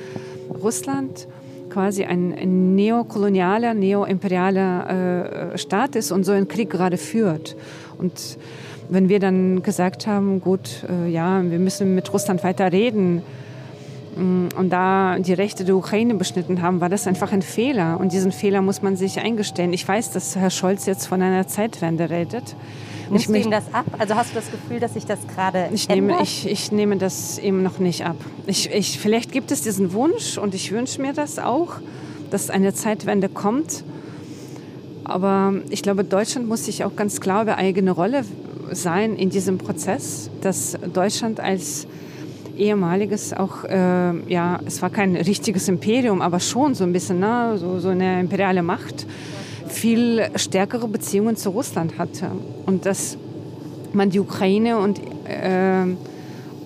[0.49, 1.27] Russland
[1.69, 7.55] quasi ein, neokolonialer, neoimperialer äh, Staat ist und so einen Krieg gerade führt.
[7.97, 8.37] Und
[8.89, 13.23] wenn wir dann gesagt haben, gut, äh, ja, wir müssen mit Russland weiter reden,
[14.15, 17.99] Mm, und da die Rechte der Ukraine beschnitten haben, war das einfach ein Fehler.
[17.99, 19.73] Und diesen Fehler muss man sich eingestehen.
[19.73, 22.55] Ich weiß, dass Herr Scholz jetzt von einer Zeitwende redet.
[23.09, 23.85] Nimmst du ihm das ab?
[23.99, 27.37] Also hast du das Gefühl, dass sich das gerade ich nehme, ich, ich nehme das
[27.37, 28.15] ihm noch nicht ab.
[28.47, 31.75] Ich, ich, vielleicht gibt es diesen Wunsch und ich wünsche mir das auch,
[32.31, 33.83] dass eine Zeitwende kommt.
[35.03, 38.23] Aber ich glaube, Deutschland muss sich auch ganz klar über eigene Rolle
[38.71, 41.87] sein in diesem Prozess, dass Deutschland als
[42.57, 47.57] ehemaliges auch, äh, ja, es war kein richtiges Imperium, aber schon so ein bisschen, ne,
[47.57, 49.05] so, so eine imperiale Macht,
[49.67, 52.31] viel stärkere Beziehungen zu Russland hatte.
[52.65, 53.17] Und dass
[53.93, 55.85] man die Ukraine und äh,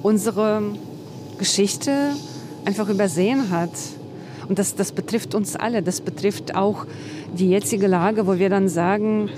[0.03, 0.61] unsere
[1.37, 2.11] Geschichte
[2.65, 3.71] einfach übersehen hat.
[4.49, 5.83] Und das, das betrifft uns alle.
[5.83, 6.85] Das betrifft auch
[7.33, 9.29] die jetzige Lage, wo wir dann sagen,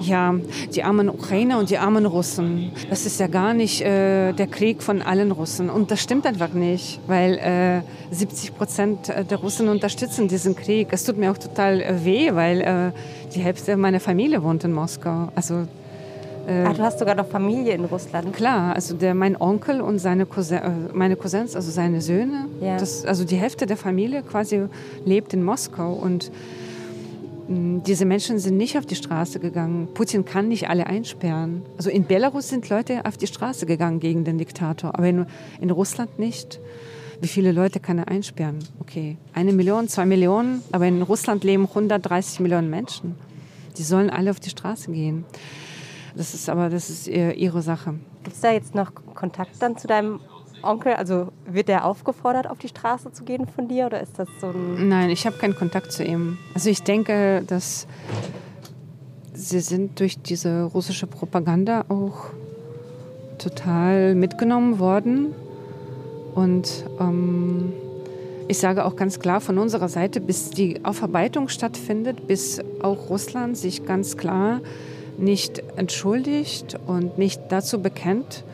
[0.00, 0.34] ja,
[0.74, 4.82] die armen Ukrainer und die armen Russen, das ist ja gar nicht äh, der Krieg
[4.82, 5.68] von allen Russen.
[5.68, 10.88] Und das stimmt einfach nicht, weil äh, 70 Prozent der Russen unterstützen diesen Krieg.
[10.92, 12.92] Es tut mir auch total äh, weh, weil äh,
[13.34, 15.30] die Hälfte meiner Familie wohnt in Moskau.
[15.34, 15.66] Also
[16.50, 18.32] Äh, ah, du hast sogar noch Familie in Russland.
[18.34, 22.76] Klar, also der, mein Onkel und seine Cousin, äh, meine Cousins, also seine Söhne, Ja.
[22.76, 24.64] das, also die Hälfte der Familie quasi
[25.04, 26.32] lebt in Moskau und
[27.46, 29.88] mh, diese Menschen sind nicht auf die Straße gegangen.
[29.94, 31.62] Putin kann nicht alle einsperren.
[31.76, 35.26] Also in Belarus sind Leute auf die Straße gegangen gegen den Diktator, aber in,
[35.60, 36.58] in Russland nicht.
[37.20, 38.58] Wie viele Leute kann er einsperren?
[38.80, 43.14] Okay, eine Million, zwei Millionen, aber in Russland leben 130 Millionen Menschen.
[43.76, 45.24] Die sollen alle auf die Straße gehen.
[46.20, 47.94] Das ist aber das ist ihr- ihre Sache.
[48.24, 50.20] Gibt es da jetzt noch Kontakt dann zu deinem
[50.62, 50.92] Onkel?
[50.92, 53.86] Also wird der aufgefordert, auf die Straße zu gehen von dir?
[53.86, 54.86] Oder ist das so ein.
[54.86, 56.36] Nein, ich habe keinen Kontakt zu ihm.
[56.52, 57.86] Also ich denke, dass
[59.32, 62.26] sie sind durch diese russische Propaganda auch
[63.38, 65.34] total mitgenommen worden.
[66.34, 67.72] Und ähm,
[68.46, 73.56] ich sage auch ganz klar von unserer Seite, bis die Aufarbeitung stattfindet, bis auch Russland
[73.56, 74.60] sich ganz klar
[75.20, 78.44] nicht entschuldigt und nicht dazu bekennt,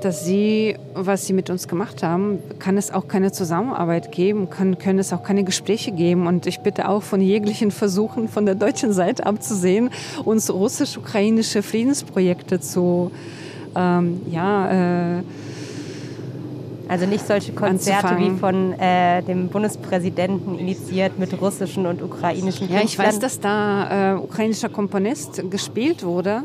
[0.00, 4.78] dass sie, was sie mit uns gemacht haben, kann es auch keine Zusammenarbeit geben, kann,
[4.78, 6.26] können es auch keine Gespräche geben.
[6.26, 9.90] Und ich bitte auch von jeglichen Versuchen von der deutschen Seite abzusehen,
[10.24, 13.10] uns russisch-ukrainische Friedensprojekte zu,
[13.74, 15.22] ähm, ja, äh,
[16.88, 18.36] Also nicht solche Konzerte Anzufangen.
[18.36, 23.20] wie von äh, dem Bundespräsidenten initiiert mit russischen und ukrainischen Ja, ich weiß, Künstlern.
[23.20, 26.44] dass da äh, ukrainischer Komponist gespielt wurde.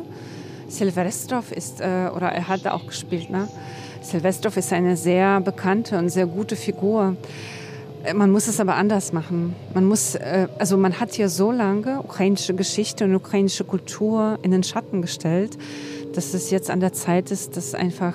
[0.68, 3.48] Silvestrov ist, äh, oder er hat da auch gespielt, ne?
[4.02, 7.16] Silvestrov ist eine sehr bekannte und sehr gute Figur.
[8.04, 9.56] Äh, Man muss es aber anders machen.
[9.74, 14.52] Man muss, äh, also man hat hier so lange ukrainische Geschichte und ukrainische Kultur in
[14.52, 15.58] den Schatten gestellt,
[16.14, 18.14] dass es jetzt an der Zeit ist, das einfach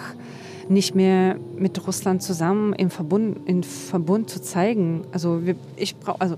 [0.71, 5.03] nicht mehr mit Russland zusammen im Verbund, in Verbund zu zeigen.
[5.13, 6.37] Also, wir, ich, brauch, also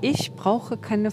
[0.00, 1.10] ich brauche keine,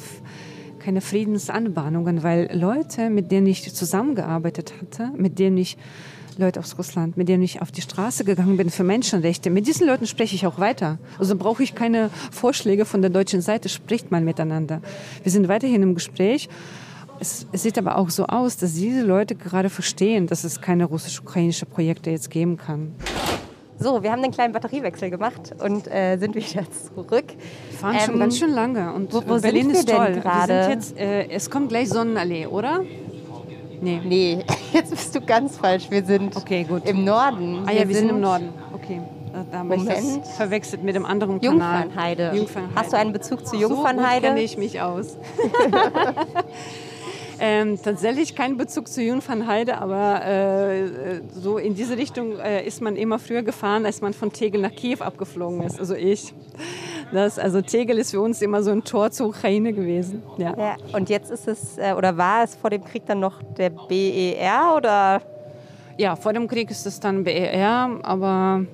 [0.79, 5.77] keine Friedensanbahnungen, weil Leute, mit denen ich zusammengearbeitet hatte, mit denen ich
[6.39, 9.85] Leute aus Russland, mit denen ich auf die Straße gegangen bin für Menschenrechte, mit diesen
[9.85, 10.97] Leuten spreche ich auch weiter.
[11.19, 14.81] Also brauche ich keine Vorschläge von der deutschen Seite, spricht man miteinander.
[15.21, 16.49] Wir sind weiterhin im Gespräch.
[17.19, 20.85] Es, es sieht aber auch so aus, dass diese Leute gerade verstehen, dass es keine
[20.85, 22.95] russisch-ukrainische Projekte jetzt geben kann.
[23.77, 26.63] So, wir haben den kleinen Batteriewechsel gemacht und äh, sind wieder
[26.95, 27.25] zurück.
[27.71, 29.95] Wir fahren schon Ähm, ganz schön lange und wo- wo Berlin sind wir ist denn
[29.95, 30.21] toll.
[30.21, 30.53] gerade?
[30.53, 32.81] Wir sind jetzt, äh, es kommt gleich Sonnenallee, oder?
[33.81, 34.01] Nee.
[34.03, 35.89] Nee, jetzt bist du ganz falsch.
[35.89, 37.63] Wir sind Okay, im Norden.
[37.65, 38.49] Ah ja, wir sind im Norden.
[38.73, 38.99] Okay.
[39.51, 41.83] Da, habe ich das verwechselt mit dem anderen Kanal.
[41.83, 42.31] Jungfernheide.
[42.35, 42.75] Jungfernheide.
[42.75, 44.27] Hast du einen Bezug zu So gut Jungfernheide?
[44.27, 45.15] kenne ich mich aus.
[47.39, 52.81] ähm, tatsächlich kein Bezug zu Jungfernheide, aber äh, äh, so in diese Richtung äh, ist
[52.81, 55.79] man immer früher gefahren, als man von Tegel nach Kiew abgeflogen ist.
[55.79, 56.33] Also ich.
[57.11, 60.21] Das, also Tegel ist für uns immer so ein Tor zur Ukraine gewesen.
[60.37, 60.55] Ja.
[60.57, 63.71] Ja, und jetzt ist es, äh, oder war es vor dem Krieg dann noch der
[63.71, 65.21] BER oder?
[65.97, 68.65] Ja, vor dem Krieg ist es dann BER, aber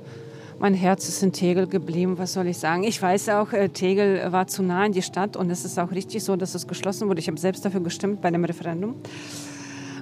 [0.60, 2.84] mein Herz ist in Tegel geblieben, was soll ich sagen.
[2.84, 5.92] Ich weiß auch, äh, Tegel war zu nah in die Stadt und es ist auch
[5.92, 7.20] richtig so, dass es geschlossen wurde.
[7.20, 8.96] Ich habe selbst dafür gestimmt bei dem Referendum.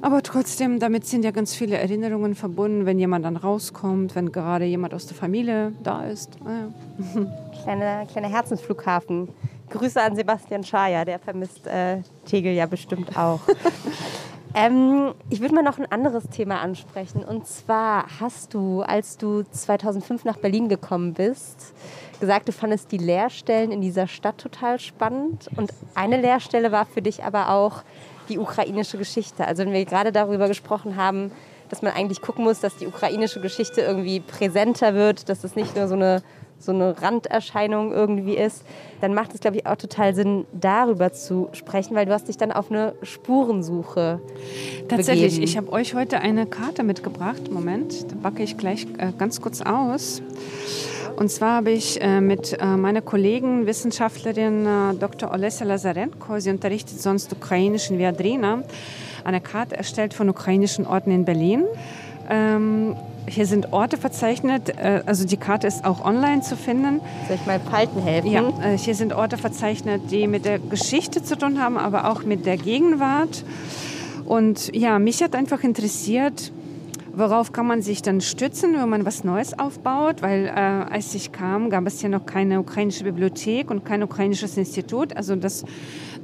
[0.01, 4.65] Aber trotzdem, damit sind ja ganz viele Erinnerungen verbunden, wenn jemand dann rauskommt, wenn gerade
[4.65, 6.37] jemand aus der Familie da ist.
[6.43, 7.25] Ah ja.
[7.63, 9.29] Kleiner, kleiner Herzensflughafen.
[9.69, 13.39] Grüße an Sebastian Schaja, der vermisst äh, Tegel ja bestimmt auch.
[14.55, 17.23] ähm, ich würde mal noch ein anderes Thema ansprechen.
[17.23, 21.73] Und zwar hast du, als du 2005 nach Berlin gekommen bist,
[22.19, 25.49] gesagt, du fandest die Lehrstellen in dieser Stadt total spannend.
[25.55, 27.83] Und eine Lehrstelle war für dich aber auch
[28.29, 29.45] die ukrainische Geschichte.
[29.45, 31.31] Also wenn wir gerade darüber gesprochen haben,
[31.69, 35.75] dass man eigentlich gucken muss, dass die ukrainische Geschichte irgendwie präsenter wird, dass es nicht
[35.75, 36.21] nur so eine
[36.63, 38.63] so eine Randerscheinung irgendwie ist,
[39.01, 42.37] dann macht es, glaube ich, auch total Sinn, darüber zu sprechen, weil du hast dich
[42.37, 44.19] dann auf eine Spurensuche
[44.87, 45.43] Tatsächlich, begeben.
[45.43, 47.51] ich habe euch heute eine Karte mitgebracht.
[47.51, 50.21] Moment, da backe ich gleich äh, ganz kurz aus.
[51.15, 55.31] Und zwar habe ich äh, mit äh, meiner Kollegin, Wissenschaftlerin äh, Dr.
[55.31, 58.63] Olesa Lazarenko, sie unterrichtet sonst Ukrainisch in Viadrina,
[59.23, 61.65] eine Karte erstellt von ukrainischen Orten in Berlin.
[62.29, 62.95] Ähm,
[63.27, 67.01] hier sind Orte verzeichnet, äh, also die Karte ist auch online zu finden.
[67.27, 68.31] Soll ich mal Falten helfen?
[68.31, 72.23] Ja, äh, hier sind Orte verzeichnet, die mit der Geschichte zu tun haben, aber auch
[72.23, 73.43] mit der Gegenwart.
[74.25, 76.51] Und ja, mich hat einfach interessiert,
[77.13, 81.31] worauf kann man sich dann stützen, wenn man was Neues aufbaut, weil äh, als ich
[81.31, 85.15] kam, gab es hier noch keine ukrainische Bibliothek und kein ukrainisches Institut.
[85.15, 85.63] Also das,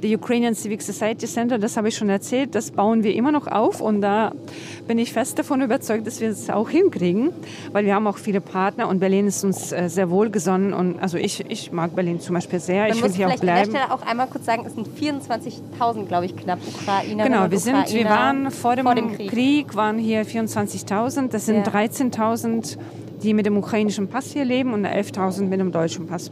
[0.02, 3.46] The Ukrainian Civic Society Center, das habe ich schon erzählt, das bauen wir immer noch
[3.46, 4.32] auf und da
[4.88, 7.30] bin ich fest davon überzeugt, dass wir es auch hinkriegen,
[7.72, 11.18] weil wir haben auch viele Partner und Berlin ist uns äh, sehr wohlgesonnen und also
[11.18, 13.52] ich, ich mag Berlin zum Beispiel sehr, Man ich will hier auch vielleicht an der
[13.54, 13.70] bleiben.
[13.72, 17.24] Stelle auch einmal kurz sagen, es sind 24.000, glaube ich, knapp Ukrainer.
[17.24, 19.30] Genau, wir sind, wir waren vor dem, vor dem Krieg.
[19.30, 19.74] Krieg.
[19.76, 21.28] waren hier 24.000.
[21.28, 21.72] Das sind Ja.
[21.72, 22.78] 13.000,
[23.22, 26.30] die mit dem ukrainischen Pass hier leben und 11.000 mit dem deutschen Pass.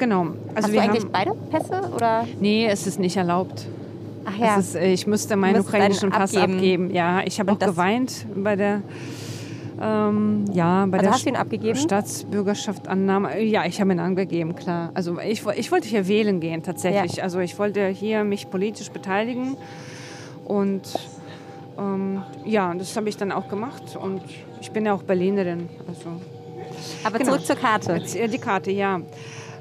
[0.00, 0.26] Genau.
[0.54, 1.90] Also Hast du eigentlich beide Pässe?
[1.94, 2.26] Oder?
[2.40, 3.66] nee, es ist nicht erlaubt.
[4.24, 4.56] Ach ja.
[4.56, 6.54] Ist, äh, ich müsste meinen ukrainischen Pass abgeben.
[6.54, 6.90] abgeben.
[6.94, 8.82] Ja, ich habe auch geweint bei der,
[9.80, 11.74] ähm, ja, bei Also der?
[11.74, 13.40] Staatsbürgerschaftsannahme.
[13.42, 14.90] Ja, ich habe ihn angegeben, klar.
[14.94, 17.22] Also ich, ich wollte hier wählen gehen tatsächlich.
[17.22, 19.56] Also ich wollte hier mich politisch beteiligen
[20.44, 20.82] und
[21.78, 24.22] ähm, ja, das habe ich dann auch gemacht und
[24.60, 25.68] ich bin ja auch Berlinerin.
[25.88, 26.10] Also
[27.04, 27.32] Aber Genau.
[27.32, 28.02] zurück zur Karte.
[28.18, 29.00] Äh, die Karte, ja.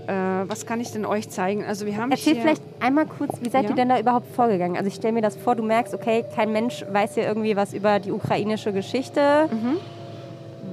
[0.10, 1.64] Äh, was kann ich denn euch zeigen?
[1.64, 3.70] Also wir haben Erzähl vielleicht einmal kurz, wie seid Ja.
[3.70, 4.76] ihr denn da überhaupt vorgegangen?
[4.76, 7.76] Also ich stelle mir das vor, du merkst, okay, kein Mensch weiß hier irgendwie was
[7.76, 9.48] über die ukrainische Geschichte.
[9.52, 9.78] Mhm.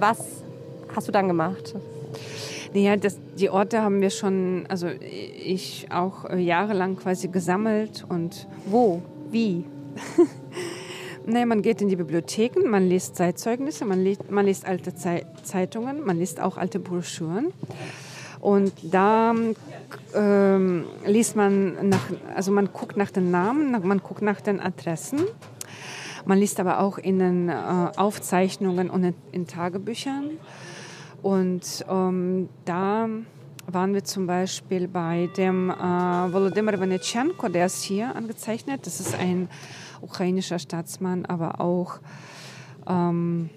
[0.00, 0.18] Was
[0.94, 1.74] hast du dann gemacht?
[2.72, 8.46] Naja, das, die Orte haben wir schon, also ich auch äh, jahrelang quasi gesammelt und
[8.64, 9.02] Wo?
[9.30, 9.64] Wie?
[11.26, 15.26] naja, man geht in die Bibliotheken, man liest Zeitzeugnisse, man liest, man liest alte Zei
[15.42, 17.52] Zeitungen, man liest auch alte Broschüren.
[18.46, 19.34] Und da
[20.14, 25.18] ähm, liest man nach, also man guckt nach den Namen, man guckt nach den Adressen.
[26.26, 27.52] Man liest aber auch in den äh,
[27.96, 30.38] Aufzeichnungen und in, in Tagebüchern.
[31.22, 33.08] Und ähm, da
[33.66, 35.74] waren wir zum Beispiel bei dem äh,
[36.32, 38.86] Volodymyr Venetschenko, der ist hier angezeichnet.
[38.86, 39.48] Das ist ein
[40.00, 41.98] ukrainischer Staatsmann, aber auch
[42.86, 43.50] ähm,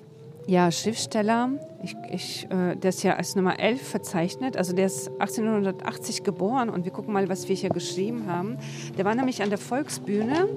[0.50, 1.50] ja, Schriftsteller.
[1.84, 4.58] Ich, ich, äh, der ist ja als Nummer 11 verzeichnet.
[4.58, 8.58] Also der ist 1880 geboren und wir gucken mal, was wir hier geschrieben haben.
[8.98, 10.50] Der war nämlich an der Volksbühne.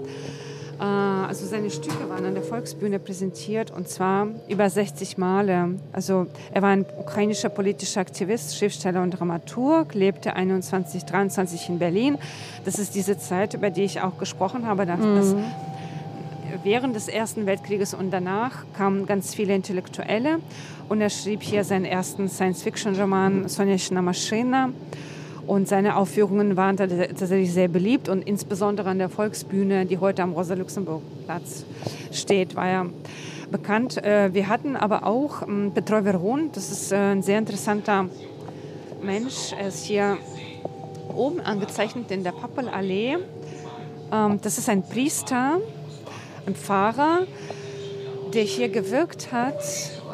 [0.80, 5.78] Äh, also seine Stücke waren an der Volksbühne präsentiert und zwar über 60 Male.
[5.92, 12.16] Also er war ein ukrainischer politischer Aktivist, Schriftsteller und Dramaturg, lebte 21, 23 in Berlin.
[12.64, 14.86] Das ist diese Zeit, über die ich auch gesprochen habe.
[14.86, 15.36] Das, das
[16.62, 20.38] während des Ersten Weltkrieges und danach kamen ganz viele Intellektuelle.
[20.88, 24.70] Und er schrieb hier seinen ersten Science-Fiction-Roman Sonячna Maschina
[25.46, 30.22] und seine Aufführungen waren tats- tatsächlich sehr beliebt und insbesondere an der Volksbühne, die heute
[30.22, 31.64] am Rosa-Luxemburg-Platz
[32.12, 32.86] steht, war er
[33.50, 34.02] bekannt.
[34.04, 38.06] Äh, Wir hatten aber auch ähm, Petro Veron, das ist äh, ein sehr interessanter
[39.02, 40.16] Mensch, er ist hier
[41.14, 43.18] oben angezeichnet in der Pappelallee.
[44.12, 45.58] Ähm, Das ist ein Priester,
[46.46, 47.26] ein Pfarrer,
[48.32, 49.62] der hier gewirkt hat.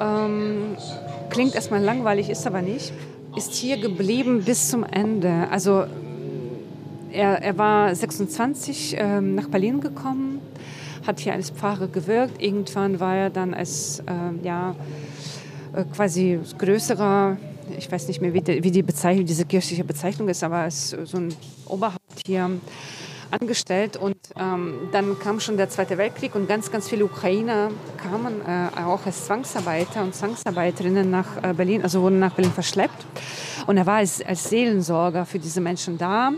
[0.01, 0.77] Ähm,
[1.31, 2.93] klingt erstmal langweilig, ist aber nicht.
[3.37, 5.49] Ist hier geblieben bis zum Ende.
[5.51, 5.85] Also
[7.13, 10.41] er, er war 26 ähm, nach Berlin gekommen,
[11.07, 12.43] hat hier als Pfarrer gewirkt.
[12.43, 14.75] Irgendwann war er dann als ähm, ja,
[15.75, 17.37] äh, quasi größerer,
[17.79, 20.91] ich weiß nicht mehr, wie die, wie die Bezeichnung, diese kirchliche Bezeichnung ist, aber als
[20.91, 21.35] so ein
[21.67, 22.51] Oberhaupt hier
[23.31, 28.41] angestellt und ähm, dann kam schon der Zweite Weltkrieg und ganz, ganz viele Ukrainer kamen
[28.47, 33.07] äh, auch als Zwangsarbeiter und Zwangsarbeiterinnen nach äh, Berlin, also wurden nach Berlin verschleppt.
[33.67, 36.33] Und er war als, als Seelensorger für diese Menschen da.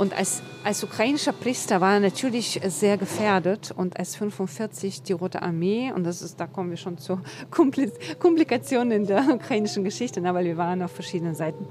[0.00, 5.42] Und als, als ukrainischer Priester war er natürlich sehr gefährdet und als 45 die Rote
[5.42, 10.20] Armee, und das ist, da kommen wir schon zu Kompli Komplikationen in der ukrainischen Geschichte,
[10.22, 11.66] na, weil wir waren auf verschiedenen Seiten,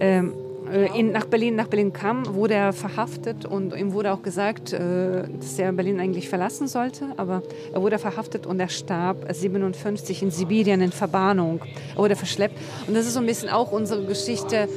[0.00, 4.22] ähm, äh, in, nach, Berlin, nach Berlin kam, wurde er verhaftet und ihm wurde auch
[4.22, 7.42] gesagt, äh, dass er Berlin eigentlich verlassen sollte, aber
[7.72, 11.60] er wurde verhaftet und er starb 57 in Sibirien in Verbannung.
[11.94, 12.56] Er wurde verschleppt
[12.86, 14.68] und das ist so ein bisschen auch unsere Geschichte,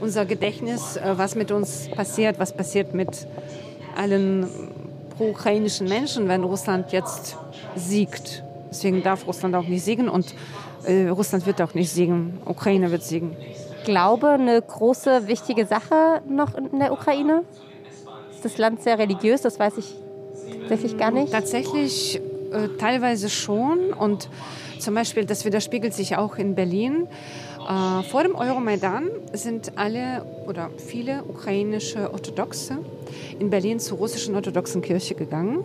[0.00, 3.28] unser Gedächtnis, äh, was mit uns passiert, was passiert mit
[3.96, 4.46] allen
[5.16, 7.36] pro-ukrainischen Menschen, wenn Russland jetzt
[7.76, 8.42] siegt.
[8.70, 10.34] Deswegen darf Russland auch nicht siegen und
[10.84, 12.38] äh, Russland wird auch nicht siegen.
[12.44, 13.36] Ukraine wird siegen.
[13.84, 17.44] Glaube eine große, wichtige Sache noch in der Ukraine?
[18.30, 19.42] Ist das Land sehr religiös?
[19.42, 19.94] Das weiß ich
[20.60, 21.32] tatsächlich gar nicht.
[21.32, 22.20] Tatsächlich
[22.52, 24.28] äh, teilweise schon und
[24.78, 27.08] zum Beispiel, das widerspiegelt sich auch in Berlin.
[27.68, 32.78] Äh, vor dem Euromaidan sind alle oder viele ukrainische Orthodoxe
[33.38, 35.64] in Berlin zur russischen orthodoxen Kirche gegangen.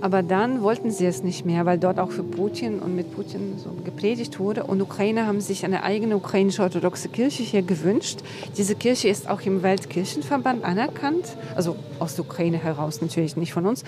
[0.00, 3.54] Aber dann wollten sie es nicht mehr, weil dort auch für Putin und mit Putin
[3.56, 4.64] so gepredigt wurde.
[4.64, 8.20] Und Ukrainer haben sich eine eigene ukrainische orthodoxe Kirche hier gewünscht.
[8.56, 13.66] Diese Kirche ist auch im Weltkirchenverband anerkannt, also aus der Ukraine heraus natürlich, nicht von
[13.66, 13.84] uns.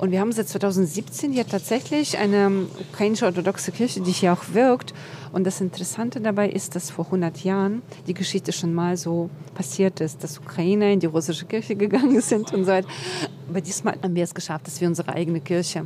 [0.00, 4.94] Und wir haben seit 2017 hier tatsächlich eine ukrainische orthodoxe Kirche, die hier auch wirkt.
[5.30, 10.00] Und das Interessante dabei ist, dass vor 100 Jahren die Geschichte schon mal so passiert
[10.00, 12.88] ist, dass Ukrainer in die russische Kirche gegangen sind und so weiter.
[13.50, 15.84] Aber diesmal haben wir es geschafft, dass wir unsere eigene Kirche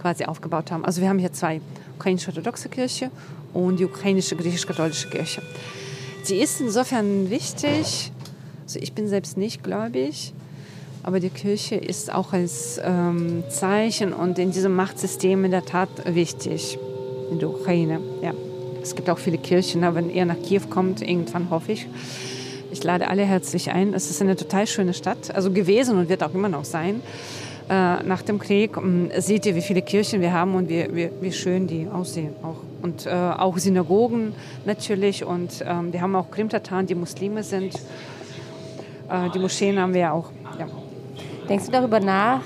[0.00, 0.84] quasi aufgebaut haben.
[0.84, 1.60] Also wir haben hier zwei,
[1.96, 3.10] ukrainische orthodoxe Kirche
[3.52, 5.42] und die ukrainische griechisch-katholische Kirche.
[6.28, 8.12] Die ist insofern wichtig,
[8.62, 10.32] also ich bin selbst nicht gläubig,
[11.02, 15.88] aber die Kirche ist auch als ähm, Zeichen und in diesem Machtsystem in der Tat
[16.06, 16.78] wichtig
[17.32, 18.00] in der Ukraine.
[18.22, 18.32] Ja.
[18.80, 21.88] Es gibt auch viele Kirchen, aber wenn ihr nach Kiew kommt, irgendwann hoffe ich.
[22.74, 23.94] Ich lade alle herzlich ein.
[23.94, 27.02] Es ist eine total schöne Stadt, also gewesen und wird auch immer noch sein.
[27.70, 31.08] Äh, nach dem Krieg ähm, seht ihr, wie viele Kirchen wir haben und wie, wie,
[31.20, 32.34] wie schön die aussehen.
[32.42, 32.56] Auch.
[32.82, 35.24] Und äh, auch Synagogen natürlich.
[35.24, 37.76] Und ähm, wir haben auch Krimtataren, die Muslime sind.
[39.08, 40.30] Äh, die Moscheen haben wir auch.
[40.58, 40.66] Ja.
[41.48, 42.42] Denkst du darüber nach,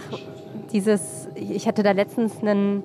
[0.74, 2.82] dieses, ich hatte da letztens einen,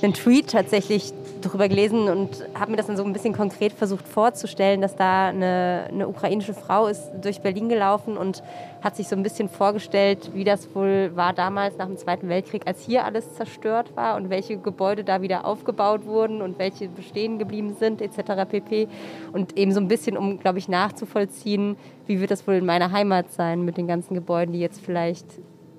[0.00, 1.12] einen Tweet tatsächlich
[1.44, 5.28] darüber gelesen und habe mir das dann so ein bisschen konkret versucht vorzustellen, dass da
[5.28, 8.42] eine, eine, ukrainische Frau ist durch Berlin gelaufen und
[8.82, 12.66] hat sich so ein bisschen vorgestellt, wie das wohl war damals nach dem Zweiten Weltkrieg,
[12.66, 17.38] als hier alles zerstört war und welche Gebäude da wieder aufgebaut wurden und welche bestehen
[17.38, 18.48] geblieben sind etc.
[18.48, 18.88] pp.
[19.32, 21.76] Und eben so ein bisschen, um, glaube ich, nachzuvollziehen,
[22.06, 25.26] wie wird das wohl in meiner Heimat sein mit den ganzen Gebäuden, die jetzt vielleicht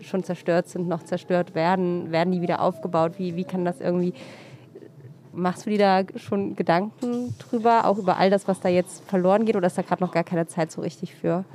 [0.01, 3.13] schon zerstört sind, noch zerstört werden, werden die wieder aufgebaut?
[3.18, 4.13] Wie, wie kann das irgendwie,
[5.36, 9.45] machst du dir da schon Gedanken drüber, auch über all das, was da jetzt verloren
[9.45, 11.45] geht oder ist da gerade noch gar keine Zeit so richtig für?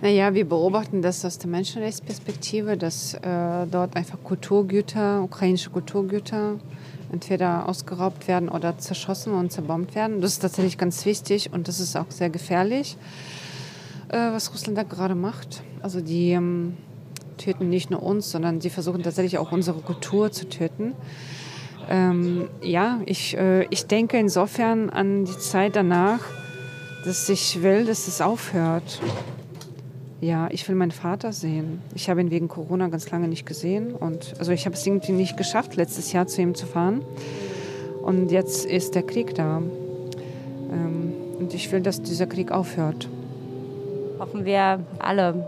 [0.00, 6.54] Naja, wir beobachten das aus der Menschenrechtsperspektive, dass äh, dort einfach Kulturgüter, ukrainische Kulturgüter,
[7.10, 10.20] entweder ausgeraubt werden oder zerschossen und zerbombt werden.
[10.20, 12.96] Das ist tatsächlich ganz wichtig und das ist auch sehr gefährlich,
[14.08, 15.62] äh, was Russland da gerade macht.
[15.82, 16.76] Also die ähm,
[17.38, 20.92] töten nicht nur uns, sondern sie versuchen tatsächlich auch unsere Kultur zu töten.
[21.90, 26.20] Ähm, ja, ich, äh, ich denke insofern an die Zeit danach,
[27.04, 29.00] dass ich will, dass es aufhört.
[30.20, 31.80] Ja, ich will meinen Vater sehen.
[31.94, 35.12] Ich habe ihn wegen Corona ganz lange nicht gesehen und also ich habe es irgendwie
[35.12, 37.02] nicht geschafft, letztes Jahr zu ihm zu fahren.
[38.02, 39.58] Und jetzt ist der Krieg da.
[39.58, 43.08] Ähm, und ich will, dass dieser Krieg aufhört.
[44.18, 45.46] Hoffen wir alle.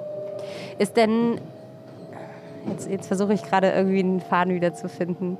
[0.79, 1.41] Ist denn
[2.69, 5.39] Jetzt, jetzt versuche ich gerade irgendwie einen Faden wieder zu finden.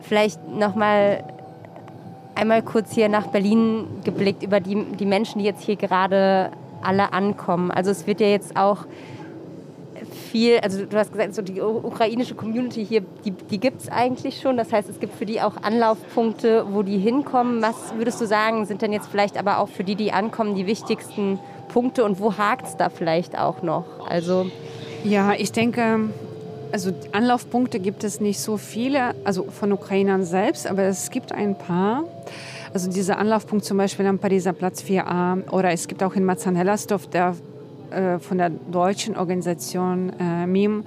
[0.00, 1.24] Vielleicht nochmal
[2.34, 6.50] einmal kurz hier nach Berlin geblickt über die, die Menschen, die jetzt hier gerade
[6.82, 7.70] alle ankommen.
[7.70, 8.86] Also es wird ja jetzt auch
[10.30, 14.40] viel, also du hast gesagt, so die ukrainische Community hier, die, die gibt es eigentlich
[14.40, 14.56] schon.
[14.56, 17.62] Das heißt, es gibt für die auch Anlaufpunkte, wo die hinkommen.
[17.62, 20.66] Was würdest du sagen, sind denn jetzt vielleicht aber auch für die, die ankommen, die
[20.66, 21.38] wichtigsten
[21.68, 23.84] Punkte und wo hakt es da vielleicht auch noch?
[24.08, 24.46] Also
[25.04, 26.10] ja, ich denke,
[26.72, 31.56] also Anlaufpunkte gibt es nicht so viele, also von Ukrainern selbst, aber es gibt ein
[31.56, 32.04] paar.
[32.72, 37.08] Also dieser Anlaufpunkt zum Beispiel am Pariser Platz 4a oder es gibt auch in Marzahn-Hellersdorf,
[37.08, 37.36] der
[37.90, 40.84] äh, von der deutschen Organisation äh, MIM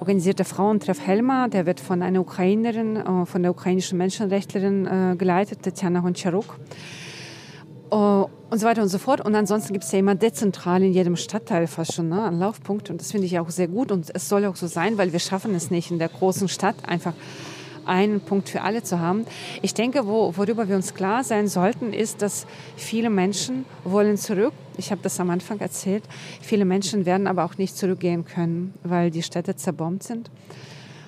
[0.00, 5.62] organisierte Frauentreff Helma, der wird von einer Ukrainerin, äh, von der ukrainischen Menschenrechtlerin äh, geleitet,
[5.62, 6.58] Tatjana Honcharuk.
[8.52, 9.22] Und so weiter und so fort.
[9.22, 12.92] Und ansonsten gibt es ja immer dezentral in jedem Stadtteil fast schon ne, Anlaufpunkte.
[12.92, 13.90] Und das finde ich auch sehr gut.
[13.90, 16.74] Und es soll auch so sein, weil wir schaffen es nicht in der großen Stadt
[16.86, 17.14] einfach
[17.86, 19.24] einen Punkt für alle zu haben.
[19.62, 22.46] Ich denke, wo, worüber wir uns klar sein sollten, ist, dass
[22.76, 24.52] viele Menschen wollen zurück.
[24.76, 26.04] Ich habe das am Anfang erzählt.
[26.42, 30.30] Viele Menschen werden aber auch nicht zurückgehen können, weil die Städte zerbombt sind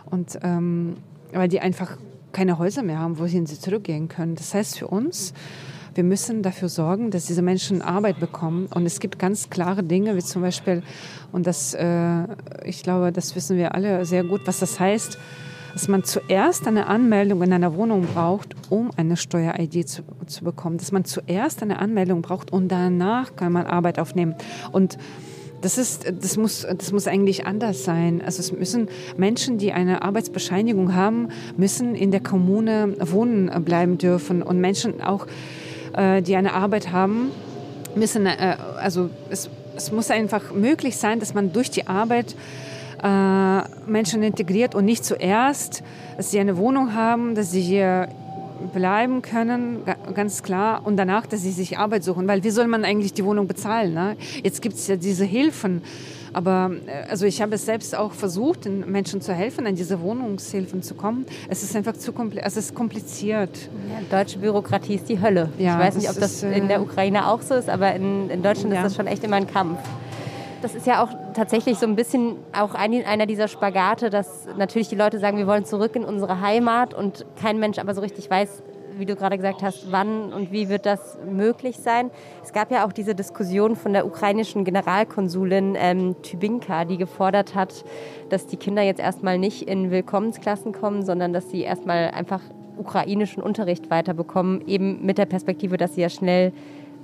[0.06, 0.96] und ähm,
[1.30, 1.98] weil die einfach
[2.32, 4.34] keine Häuser mehr haben, wohin sie zurückgehen können.
[4.34, 5.34] Das heißt für uns,
[5.94, 8.66] wir müssen dafür sorgen, dass diese Menschen Arbeit bekommen.
[8.74, 10.82] Und es gibt ganz klare Dinge, wie zum Beispiel,
[11.32, 12.24] und das, äh,
[12.64, 15.18] ich glaube, das wissen wir alle sehr gut, was das heißt,
[15.72, 20.78] dass man zuerst eine Anmeldung in einer Wohnung braucht, um eine Steuer-ID zu, zu bekommen.
[20.78, 24.36] Dass man zuerst eine Anmeldung braucht und danach kann man Arbeit aufnehmen.
[24.70, 24.98] Und
[25.62, 28.22] das, ist, das, muss, das muss eigentlich anders sein.
[28.24, 34.42] Also es müssen Menschen, die eine Arbeitsbescheinigung haben, müssen in der Kommune wohnen bleiben dürfen
[34.42, 35.26] und Menschen auch
[35.96, 37.30] äh, die eine Arbeit haben,
[37.94, 42.34] müssen, äh, also es, es muss einfach möglich sein, dass man durch die Arbeit
[43.02, 45.82] äh, Menschen integriert und nicht zuerst,
[46.16, 48.08] dass sie eine Wohnung haben, dass sie hier
[48.72, 49.80] bleiben können,
[50.14, 52.26] ganz klar, und danach, dass sie sich Arbeit suchen.
[52.28, 53.94] Weil wie soll man eigentlich die Wohnung bezahlen?
[53.94, 54.16] Ne?
[54.42, 55.82] Jetzt gibt es ja diese Hilfen
[56.34, 60.00] aber äh, also ich habe es selbst auch versucht, den Menschen zu helfen, an diese
[60.00, 61.26] Wohnungshilfen zu kommen.
[61.48, 62.46] Es ist einfach zu kompliziert.
[62.46, 63.70] Es ist kompliziert.
[63.88, 65.48] Ja, deutsche Bürokratie ist die Hölle.
[65.58, 67.94] Ja, ich weiß nicht, ob das ist, in der äh, Ukraine auch so ist, aber
[67.94, 68.80] in, in Deutschland ja.
[68.80, 69.78] ist das schon echt immer ein Kampf.
[70.62, 74.88] das ist ja auch tatsächlich so ein bisschen auch ein, einer dieser Spagate, dass natürlich
[74.88, 78.30] die Leute sagen, wir wollen zurück in unsere Heimat und kein Mensch aber so richtig
[78.30, 78.62] weiß,
[78.98, 82.10] wie du gerade gesagt hast, wann und wie wird das möglich sein?
[82.42, 87.84] Es gab ja auch diese Diskussion von der ukrainischen Generalkonsulin ähm, Tybinka, die gefordert hat,
[88.30, 92.40] dass die Kinder jetzt erstmal nicht in Willkommensklassen kommen, sondern dass sie erstmal einfach
[92.76, 96.52] ukrainischen Unterricht weiterbekommen, eben mit der Perspektive, dass sie ja schnell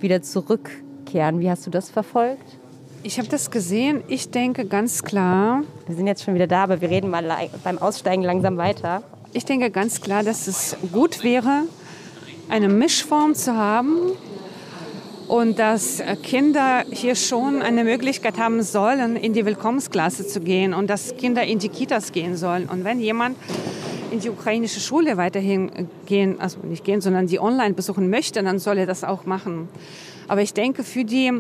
[0.01, 1.41] wieder zurückkehren.
[1.41, 2.59] Wie hast du das verfolgt?
[3.03, 4.03] Ich habe das gesehen.
[4.09, 5.63] Ich denke ganz klar.
[5.87, 7.25] Wir sind jetzt schon wieder da, aber wir reden mal
[7.65, 9.03] beim Aussteigen langsam weiter.
[9.33, 11.63] Ich denke ganz klar, dass es gut wäre,
[12.51, 13.97] eine Mischform zu haben
[15.29, 20.91] und dass Kinder hier schon eine Möglichkeit haben sollen, in die Willkommensklasse zu gehen und
[20.91, 22.69] dass Kinder in die Kitas gehen sollen.
[22.69, 23.37] Und wenn jemand
[24.11, 28.59] in die ukrainische Schule weiterhin gehen, also nicht gehen, sondern die online besuchen möchte, dann
[28.59, 29.69] soll er das auch machen.
[30.27, 31.33] Aber ich denke, für die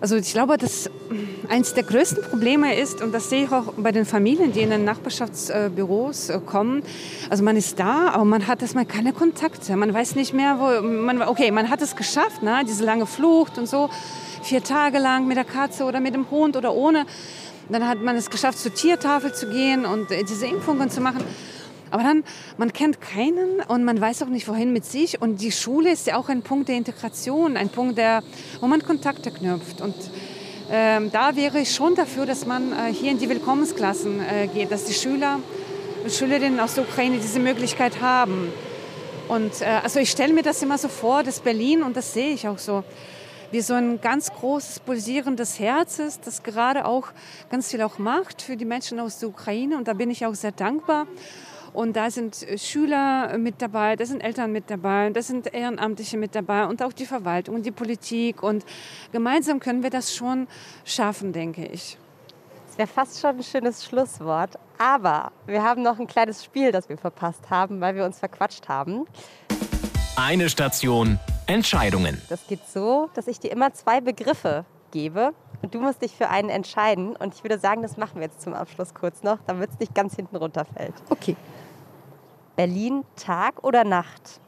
[0.00, 0.90] also ich glaube, dass
[1.48, 4.70] eines der größten Probleme ist, und das sehe ich auch bei den Familien, die in
[4.70, 6.82] den Nachbarschaftsbüros äh, kommen,
[7.30, 9.76] also man ist da, aber man hat erstmal keine Kontakte.
[9.76, 12.62] Man weiß nicht mehr, wo, man, okay, man hat es geschafft, ne?
[12.66, 13.90] diese lange Flucht und so,
[14.42, 17.06] vier Tage lang mit der Katze oder mit dem Hund oder ohne.
[17.68, 21.22] Dann hat man es geschafft, zur Tiertafel zu gehen und äh, diese Impfungen zu machen.
[21.90, 22.24] Aber dann,
[22.56, 25.20] man kennt keinen und man weiß auch nicht, wohin mit sich.
[25.20, 28.22] Und die Schule ist ja auch ein Punkt der Integration, ein Punkt, der,
[28.60, 29.80] wo man Kontakte knüpft.
[29.80, 29.94] Und
[30.70, 34.70] ähm, da wäre ich schon dafür, dass man äh, hier in die Willkommensklassen äh, geht,
[34.70, 35.40] dass die Schüler
[36.04, 38.52] und Schülerinnen aus der Ukraine diese Möglichkeit haben.
[39.28, 42.30] Und äh, also ich stelle mir das immer so vor, dass Berlin, und das sehe
[42.30, 42.84] ich auch so,
[43.50, 47.08] wie so ein ganz großes pulsierendes Herz ist, das gerade auch
[47.50, 49.76] ganz viel auch macht für die Menschen aus der Ukraine.
[49.76, 51.06] Und da bin ich auch sehr dankbar.
[51.78, 56.18] Und da sind äh, Schüler mit dabei, da sind Eltern mit dabei, da sind Ehrenamtliche
[56.18, 58.42] mit dabei und auch die Verwaltung und die Politik.
[58.42, 58.64] Und
[59.12, 60.48] gemeinsam können wir das schon
[60.84, 61.96] schaffen, denke ich.
[62.66, 64.58] Das wäre fast schon ein schönes Schlusswort.
[64.76, 68.68] Aber wir haben noch ein kleines Spiel, das wir verpasst haben, weil wir uns verquatscht
[68.68, 69.06] haben.
[70.16, 72.20] Eine Station, Entscheidungen.
[72.28, 76.28] Das geht so, dass ich dir immer zwei Begriffe gebe und du musst dich für
[76.28, 77.14] einen entscheiden.
[77.14, 79.94] Und ich würde sagen, das machen wir jetzt zum Abschluss kurz noch, damit es nicht
[79.94, 80.94] ganz hinten runterfällt.
[81.08, 81.36] Okay.
[82.58, 84.40] Berlin Tag oder Nacht?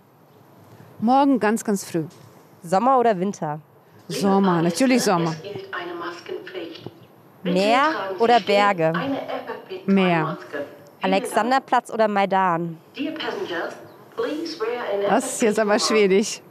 [0.98, 2.06] Morgen ganz, ganz früh.
[2.61, 3.61] Sommer oder Winter?
[4.08, 5.32] Sommer, natürlich Sommer.
[7.44, 7.84] Meer
[8.18, 8.92] oder Berge?
[9.86, 10.36] Meer.
[11.00, 12.78] Alexanderplatz oder Maidan?
[15.08, 16.42] Das ist jetzt aber schwedisch.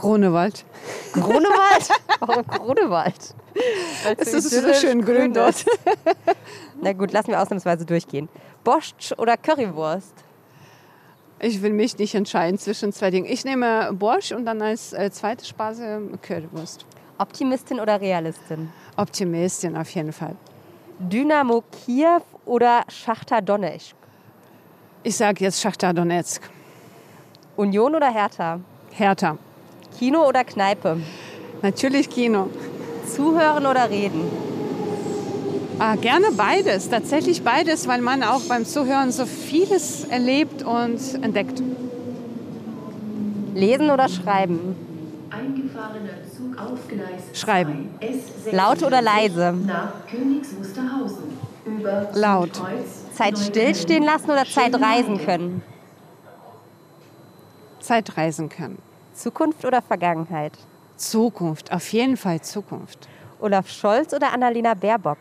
[0.00, 0.64] Grunewald.
[1.12, 1.88] Grunewald?
[2.20, 3.34] Warum Grunewald?
[4.16, 5.66] Es ist so schön grün dort.
[6.80, 8.30] Na gut, lassen wir ausnahmsweise durchgehen.
[8.64, 10.14] Borscht oder Currywurst?
[11.38, 13.26] Ich will mich nicht entscheiden zwischen zwei Dingen.
[13.26, 16.86] Ich nehme Borsch und dann als äh, zweite Speise Currywurst.
[17.18, 18.72] Optimistin oder Realistin?
[18.96, 20.34] Optimistin auf jeden Fall.
[20.98, 23.94] Dynamo Kiew oder Schachtar Donetsk?
[25.02, 26.48] Ich sage jetzt Schachtar Donetsk.
[27.56, 28.60] Union oder Hertha?
[28.92, 29.36] Hertha.
[30.00, 30.96] Kino oder Kneipe?
[31.60, 32.48] Natürlich Kino.
[33.14, 34.22] Zuhören oder reden?
[35.78, 41.62] Ah, gerne beides, tatsächlich beides, weil man auch beim Zuhören so vieles erlebt und entdeckt.
[43.54, 44.74] Lesen oder schreiben?
[45.28, 47.90] Eingefahrener Zug auf Gleis Schreiben.
[48.00, 49.52] S6 Laut oder leise?
[49.52, 51.24] Nach Königs Wusterhausen.
[51.66, 52.62] Über Laut.
[53.12, 55.60] Zeit stillstehen lassen oder Zeit reisen können?
[57.80, 58.78] Zeit reisen können.
[59.20, 60.52] Zukunft oder Vergangenheit?
[60.96, 63.06] Zukunft, auf jeden Fall Zukunft.
[63.38, 65.18] Olaf Scholz oder Annalena Baerbock?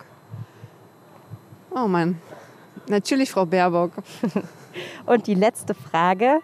[1.72, 2.22] Oh Mann,
[2.88, 3.92] natürlich Frau Baerbock.
[5.06, 6.40] Und die letzte Frage: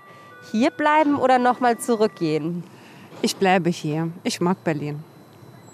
[0.51, 2.65] Hier bleiben oder nochmal zurückgehen?
[3.21, 4.11] Ich bleibe hier.
[4.23, 5.01] Ich mag Berlin.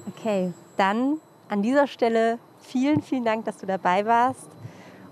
[0.08, 1.18] Okay, dann
[1.50, 4.48] an dieser Stelle vielen, vielen Dank, dass du dabei warst.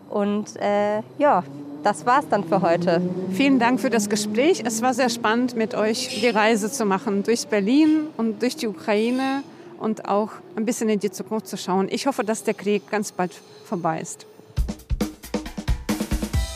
[0.08, 1.44] Und äh, ja,
[1.84, 3.02] das war's dann für heute.
[3.32, 4.64] Vielen Dank für das Gespräch.
[4.66, 8.68] Es war sehr spannend, mit euch die Reise zu machen durch Berlin und durch die
[8.68, 9.44] Ukraine
[9.78, 11.88] und auch ein bisschen in die Zukunft zu schauen.
[11.90, 13.34] Ich hoffe, dass der Krieg ganz bald
[13.66, 14.26] vorbei ist.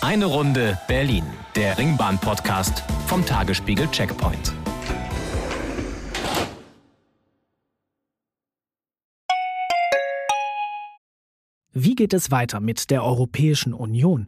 [0.02, 1.24] Eine Runde Berlin,
[1.56, 4.54] der Ringbahn-Podcast vom Tagesspiegel Checkpoint.
[11.76, 14.28] Wie geht es weiter mit der Europäischen Union?